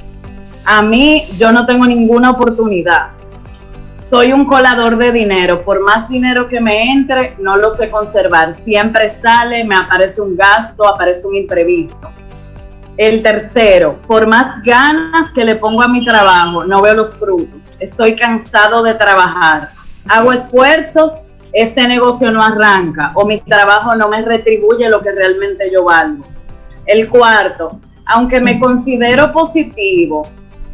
[0.66, 3.19] A mí yo no tengo ninguna oportunidad
[4.10, 5.64] soy un colador de dinero.
[5.64, 8.56] Por más dinero que me entre, no lo sé conservar.
[8.56, 12.10] Siempre sale, me aparece un gasto, aparece un imprevisto.
[12.98, 17.76] El tercero, por más ganas que le pongo a mi trabajo, no veo los frutos.
[17.80, 19.72] Estoy cansado de trabajar.
[20.08, 25.70] Hago esfuerzos, este negocio no arranca o mi trabajo no me retribuye lo que realmente
[25.72, 26.26] yo valgo.
[26.86, 30.28] El cuarto, aunque me considero positivo,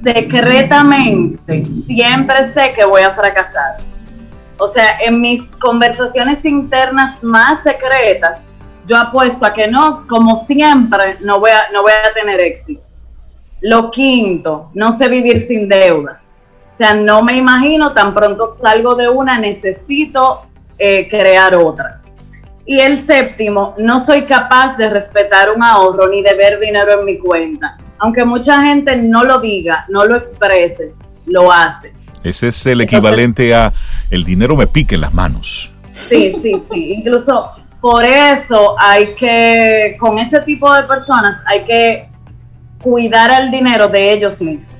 [0.03, 3.77] secretamente siempre sé que voy a fracasar.
[4.57, 8.39] O sea, en mis conversaciones internas más secretas,
[8.85, 12.81] yo apuesto a que no, como siempre, no voy a, no voy a tener éxito.
[13.61, 16.35] Lo quinto, no sé vivir sin deudas.
[16.73, 20.43] O sea, no me imagino, tan pronto salgo de una, necesito
[20.77, 22.01] eh, crear otra.
[22.65, 27.05] Y el séptimo, no soy capaz de respetar un ahorro ni de ver dinero en
[27.05, 30.93] mi cuenta aunque mucha gente no lo diga, no lo exprese,
[31.25, 31.93] lo hace.
[32.23, 33.71] Ese es el equivalente a
[34.09, 35.71] el dinero me pique en las manos.
[35.91, 36.93] Sí, sí, sí.
[36.93, 42.09] Incluso por eso hay que, con ese tipo de personas, hay que
[42.81, 44.75] cuidar el dinero de ellos mismos.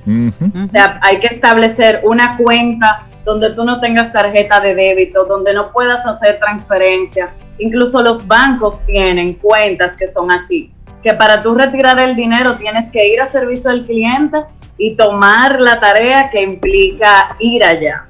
[0.64, 5.54] O sea, hay que establecer una cuenta donde tú no tengas tarjeta de débito, donde
[5.54, 7.30] no puedas hacer transferencia.
[7.58, 10.72] Incluso los bancos tienen cuentas que son así
[11.06, 14.38] que para tú retirar el dinero tienes que ir a servicio al cliente
[14.76, 18.06] y tomar la tarea que implica ir allá.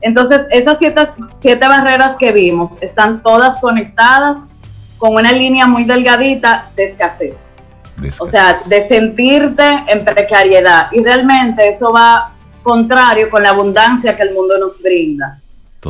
[0.00, 1.06] Entonces, esas siete,
[1.40, 4.38] siete barreras que vimos están todas conectadas
[4.98, 7.36] con una línea muy delgadita de escasez.
[8.18, 10.88] O sea, de sentirte en precariedad.
[10.90, 12.32] Y realmente eso va
[12.64, 15.40] contrario con la abundancia que el mundo nos brinda.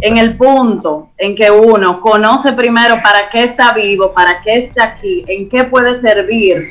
[0.02, 4.84] En el punto en que uno conoce primero para qué está vivo, para qué está
[4.84, 6.64] aquí, en qué puede servir,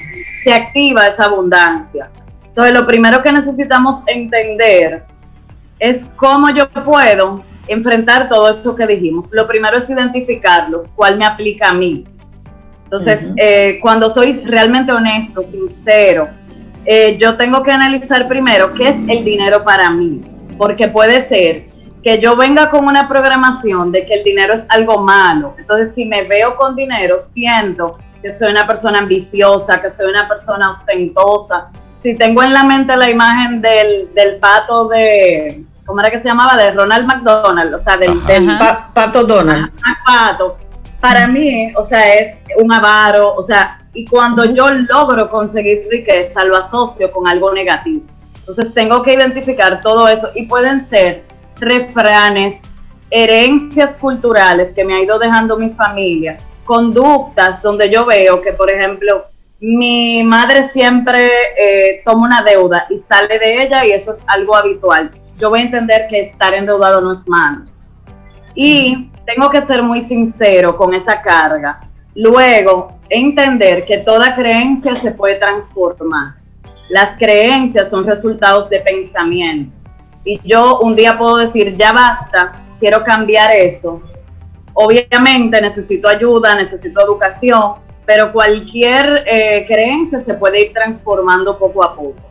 [0.44, 2.10] se activa esa abundancia.
[2.46, 5.04] Entonces, lo primero que necesitamos entender
[5.80, 9.28] es cómo yo puedo enfrentar todo eso que dijimos.
[9.32, 12.06] Lo primero es identificarlos, cuál me aplica a mí.
[12.86, 16.28] Entonces, eh, cuando soy realmente honesto, sincero,
[16.86, 20.22] eh, yo tengo que analizar primero qué es el dinero para mí,
[20.58, 21.69] porque puede ser
[22.04, 25.56] que yo venga con una programación de que el dinero es algo malo.
[25.58, 30.28] Entonces, si me veo con dinero, siento que soy una persona ambiciosa, que soy una
[30.28, 31.68] persona ostentosa.
[32.02, 36.56] Si tengo en la mente la imagen del, pato de, ¿cómo era que se llamaba?
[36.56, 38.18] De Ronald McDonald, o sea, del,
[38.94, 39.72] pato Donald.
[40.06, 40.56] pato.
[41.02, 46.44] Para mí, o sea, es un avaro, o sea, y cuando yo logro conseguir riqueza,
[46.44, 48.04] lo asocio con algo negativo.
[48.38, 51.24] Entonces tengo que identificar todo eso y pueden ser
[51.60, 52.62] refranes,
[53.10, 58.72] herencias culturales que me ha ido dejando mi familia, conductas donde yo veo que, por
[58.72, 59.26] ejemplo,
[59.60, 61.28] mi madre siempre
[61.60, 65.12] eh, toma una deuda y sale de ella y eso es algo habitual.
[65.38, 67.66] Yo voy a entender que estar endeudado no es malo.
[68.56, 71.80] Y tengo que ser muy sincero con esa carga.
[72.16, 76.36] Luego, entender que toda creencia se puede transformar.
[76.90, 79.94] Las creencias son resultados de pensamientos
[80.30, 84.00] y yo un día puedo decir, ya basta, quiero cambiar eso.
[84.76, 91.96] Obviamente necesito ayuda, necesito educación, pero cualquier eh, creencia se puede ir transformando poco a
[91.96, 92.22] poco.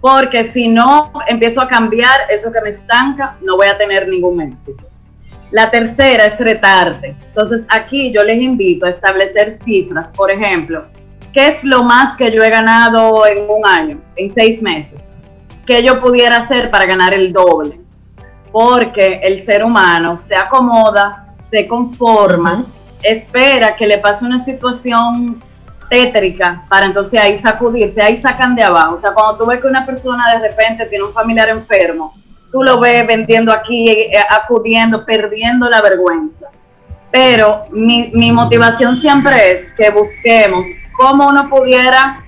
[0.00, 4.42] Porque si no empiezo a cambiar eso que me estanca, no voy a tener ningún
[4.42, 4.84] éxito.
[5.52, 7.14] La tercera es retarte.
[7.28, 10.08] Entonces aquí yo les invito a establecer cifras.
[10.12, 10.86] Por ejemplo,
[11.32, 15.03] ¿qué es lo más que yo he ganado en un año, en seis meses?
[15.66, 17.80] ¿Qué yo pudiera hacer para ganar el doble?
[18.52, 22.66] Porque el ser humano se acomoda, se conforma,
[23.02, 25.42] espera que le pase una situación
[25.88, 28.96] tétrica para entonces ahí sacudirse, ahí sacan de abajo.
[28.96, 32.14] O sea, cuando tú ves que una persona de repente tiene un familiar enfermo,
[32.52, 36.48] tú lo ves vendiendo aquí, eh, acudiendo, perdiendo la vergüenza.
[37.10, 42.24] Pero mi, mi motivación siempre es que busquemos cómo uno pudiera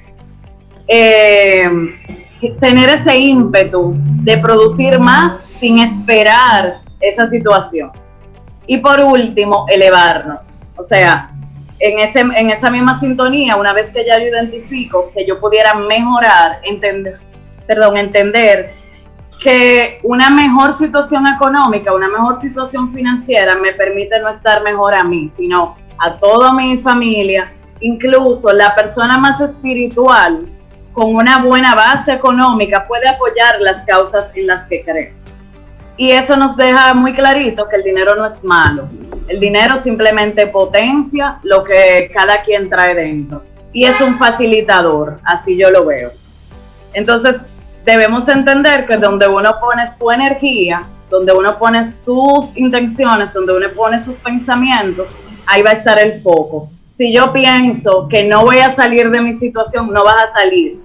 [0.89, 1.69] eh,
[2.61, 7.91] tener ese ímpetu de producir más sin esperar esa situación.
[8.67, 10.61] Y por último, elevarnos.
[10.77, 11.31] O sea,
[11.79, 15.75] en, ese, en esa misma sintonía, una vez que ya yo identifico que yo pudiera
[15.75, 17.19] mejorar, entender,
[17.67, 18.75] perdón, entender
[19.43, 25.05] que una mejor situación económica, una mejor situación financiera me permite no estar mejor a
[25.05, 30.47] mí, sino a toda mi familia, incluso la persona más espiritual
[30.97, 35.13] con una buena base económica puede apoyar las causas en las que cree.
[35.99, 38.89] Y eso nos deja muy clarito que el dinero no es malo.
[39.29, 43.43] El dinero simplemente potencia lo que cada quien trae dentro.
[43.75, 46.13] Y es un facilitador, así yo lo veo.
[46.95, 47.43] Entonces,
[47.85, 53.67] debemos entender que donde uno pone su energía, donde uno pone sus intenciones, donde uno
[53.77, 58.59] pone sus pensamientos, ahí va a estar el foco si yo pienso que no voy
[58.59, 60.81] a salir de mi situación, no vas a salir.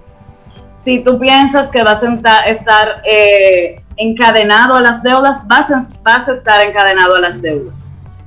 [0.84, 6.28] Si tú piensas que vas a estar eh, encadenado a las deudas, vas a, vas
[6.28, 7.74] a estar encadenado a las deudas.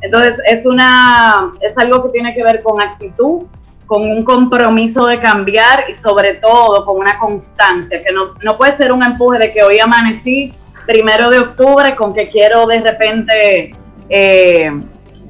[0.01, 3.43] Entonces, es, una, es algo que tiene que ver con actitud,
[3.86, 8.78] con un compromiso de cambiar y sobre todo con una constancia, que no, no puede
[8.78, 10.53] ser un empuje de que hoy amanecí
[10.86, 13.76] primero de octubre con que quiero de repente...
[14.10, 14.72] Eh,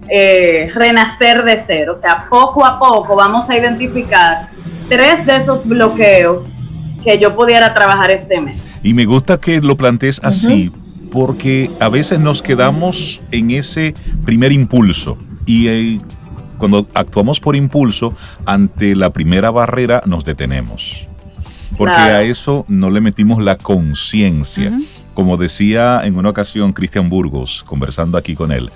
[0.08, 1.94] eh, renacer de cero.
[1.94, 4.50] O sea, poco a poco vamos a identificar
[4.88, 6.46] tres de esos bloqueos
[7.06, 8.58] que yo pudiera trabajar este mes.
[8.84, 10.72] Y me gusta que lo plantees así,
[11.12, 13.94] porque a veces nos quedamos en ese
[14.26, 16.02] primer impulso y eh,
[16.58, 18.14] cuando actuamos por impulso,
[18.46, 21.08] ante la primera barrera nos detenemos.
[21.78, 24.72] Porque a eso no le metimos la conciencia.
[25.14, 28.70] Como decía en una ocasión Cristian Burgos, conversando aquí con él,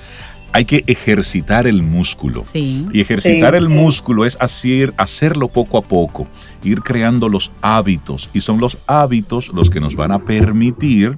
[0.52, 2.43] hay que ejercitar el músculo.
[2.54, 6.28] Y ejercitar el músculo es hacer, hacerlo poco a poco,
[6.64, 8.30] ir creando los hábitos.
[8.34, 11.18] Y son los hábitos los que nos van a permitir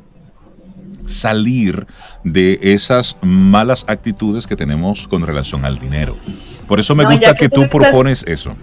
[1.05, 1.87] salir
[2.23, 6.15] de esas malas actitudes que tenemos con relación al dinero.
[6.67, 8.55] Por eso me gusta que, tú, propones eso.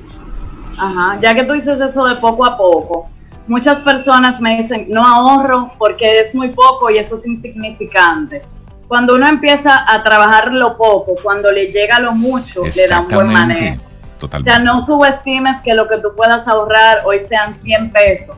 [0.78, 3.10] Ajá, ya que tú dices eso de poco a poco,
[3.48, 8.42] muchas personas me dicen, no ahorro porque es muy poco y eso es insignificante
[8.88, 13.08] cuando uno empieza a trabajar lo poco, cuando le llega lo mucho, le da un
[13.08, 13.82] buen manejo.
[14.18, 14.50] Totalmente.
[14.50, 18.36] O sea, no subestimes que lo que tú puedas ahorrar hoy sean 100 pesos.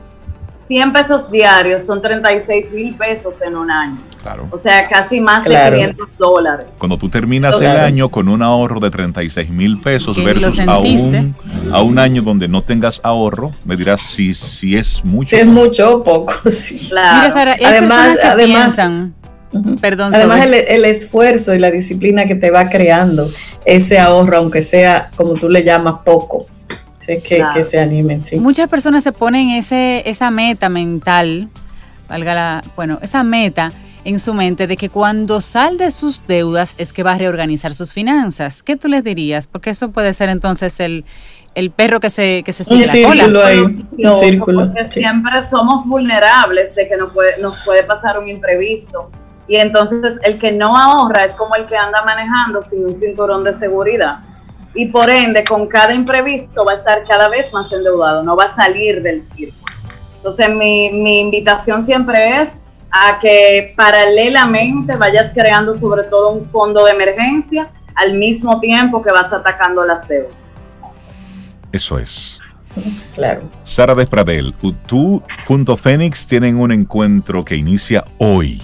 [0.67, 3.97] 100 pesos diarios son 36 mil pesos en un año.
[4.21, 4.47] Claro.
[4.51, 6.67] O sea, casi más de 500 dólares.
[6.77, 11.35] Cuando tú terminas el año con un ahorro de 36 mil pesos versus a un,
[11.73, 15.35] a un año donde no tengas ahorro, me dirás si, si es mucho.
[15.35, 16.77] Si es mucho o poco, sí.
[16.89, 17.33] Claro.
[17.65, 18.79] además, además,
[19.81, 20.13] Perdón.
[20.13, 23.31] Además, el, esfuerzo y la disciplina que te va creando
[23.65, 26.45] ese ahorro, aunque sea como tú le llamas poco.
[27.05, 28.39] es que, se animen, sí.
[28.39, 31.49] Muchas personas se ponen ese, esa meta mental,
[32.07, 33.71] valga la, bueno, esa meta
[34.03, 37.73] en su mente de que cuando sal de sus deudas es que va a reorganizar
[37.73, 38.63] sus finanzas.
[38.63, 39.47] ¿Qué tú les dirías?
[39.47, 41.03] Porque eso puede ser entonces el,
[41.75, 44.71] perro que se, que se sigue un círculo ahí, un círculo.
[44.71, 49.11] Porque siempre somos vulnerables de que nos puede, nos puede pasar un imprevisto
[49.47, 53.43] y entonces el que no ahorra es como el que anda manejando sin un cinturón
[53.43, 54.19] de seguridad.
[54.73, 58.45] Y por ende, con cada imprevisto va a estar cada vez más endeudado, no va
[58.45, 59.73] a salir del círculo.
[60.15, 62.49] Entonces mi, mi invitación siempre es
[62.91, 69.11] a que paralelamente vayas creando sobre todo un fondo de emergencia al mismo tiempo que
[69.11, 70.35] vas atacando las deudas.
[71.71, 72.39] Eso es.
[73.15, 73.41] Claro.
[73.63, 74.53] Sara Despradel,
[74.87, 78.61] tú junto a Fénix tienen un encuentro que inicia hoy.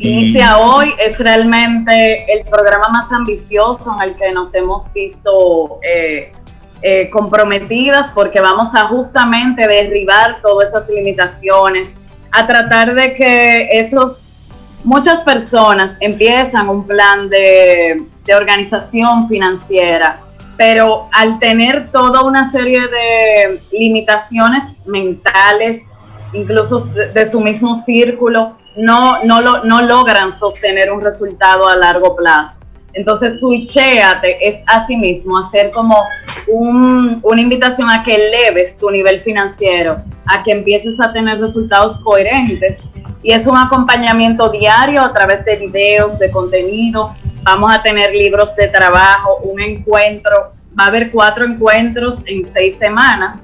[0.00, 6.32] Inicia hoy, es realmente el programa más ambicioso en el que nos hemos visto eh,
[6.80, 11.88] eh, comprometidas porque vamos a justamente derribar todas esas limitaciones,
[12.30, 14.28] a tratar de que esos,
[14.84, 20.20] muchas personas empiezan un plan de, organización financiera,
[20.58, 25.80] pero al tener toda una serie de limitaciones mentales,
[26.34, 32.16] incluso de su mismo círculo, no, no, lo, no logran sostener un resultado a largo
[32.16, 32.60] plazo.
[32.94, 36.02] Entonces, switchéate es asimismo hacer como
[36.46, 42.88] una invitación a que eleves tu nivel financiero, a que empieces a tener resultados coherentes.
[43.22, 47.14] Y es un acompañamiento diario a través de videos, de contenido.
[47.42, 50.52] Vamos a tener libros de trabajo, un encuentro.
[50.78, 53.38] Va a haber cuatro encuentros en seis semanas.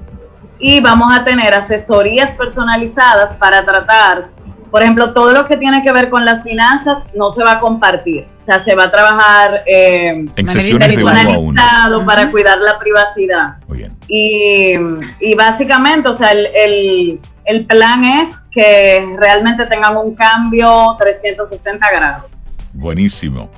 [0.57, 4.34] Y vamos a tener asesorías personalizadas para tratar
[4.75, 7.59] por ejemplo, todo lo que tiene que ver con las finanzas no se va a
[7.59, 8.27] compartir.
[8.41, 13.55] O sea, se va a trabajar eh, en sesiones de uno para cuidar la privacidad.
[13.69, 13.95] Muy bien.
[14.09, 22.47] Y, básicamente, o sea, el, el plan es que realmente tengan un cambio 360 grados.
[22.73, 23.49] Buenísimo.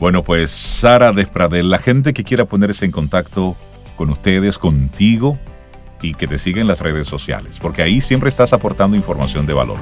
[0.00, 3.54] Bueno, pues Sara Despradel, la gente que quiera ponerse en contacto
[3.96, 5.38] con ustedes, contigo
[6.02, 9.54] y que te siga en las redes sociales, porque ahí siempre estás aportando información de
[9.54, 9.78] valor.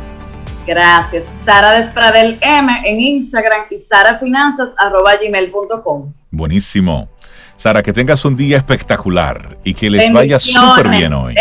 [0.66, 1.24] Gracias.
[1.44, 6.12] Sara Despradel M en Instagram y sarafinanzas.gmail.com.
[6.30, 7.08] Buenísimo.
[7.56, 11.36] Sara, que tengas un día espectacular y que les vaya súper bien hoy.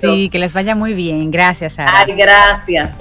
[0.00, 1.30] Sí, que les vaya muy bien.
[1.30, 2.04] Gracias, Sara.
[2.06, 2.94] Ay, gracias.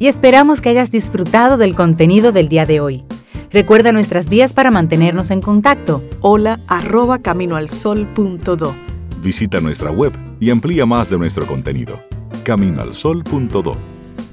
[0.00, 3.04] Y esperamos que hayas disfrutado del contenido del día de hoy.
[3.50, 6.02] Recuerda nuestras vías para mantenernos en contacto.
[6.20, 8.74] Hola arroba caminoalsol.do.
[9.22, 12.09] Visita nuestra web y amplía más de nuestro contenido
[12.42, 13.76] caminoalsol.do.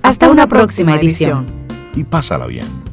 [0.03, 1.47] Hasta una próxima edición.
[1.95, 2.86] Y pásala bien.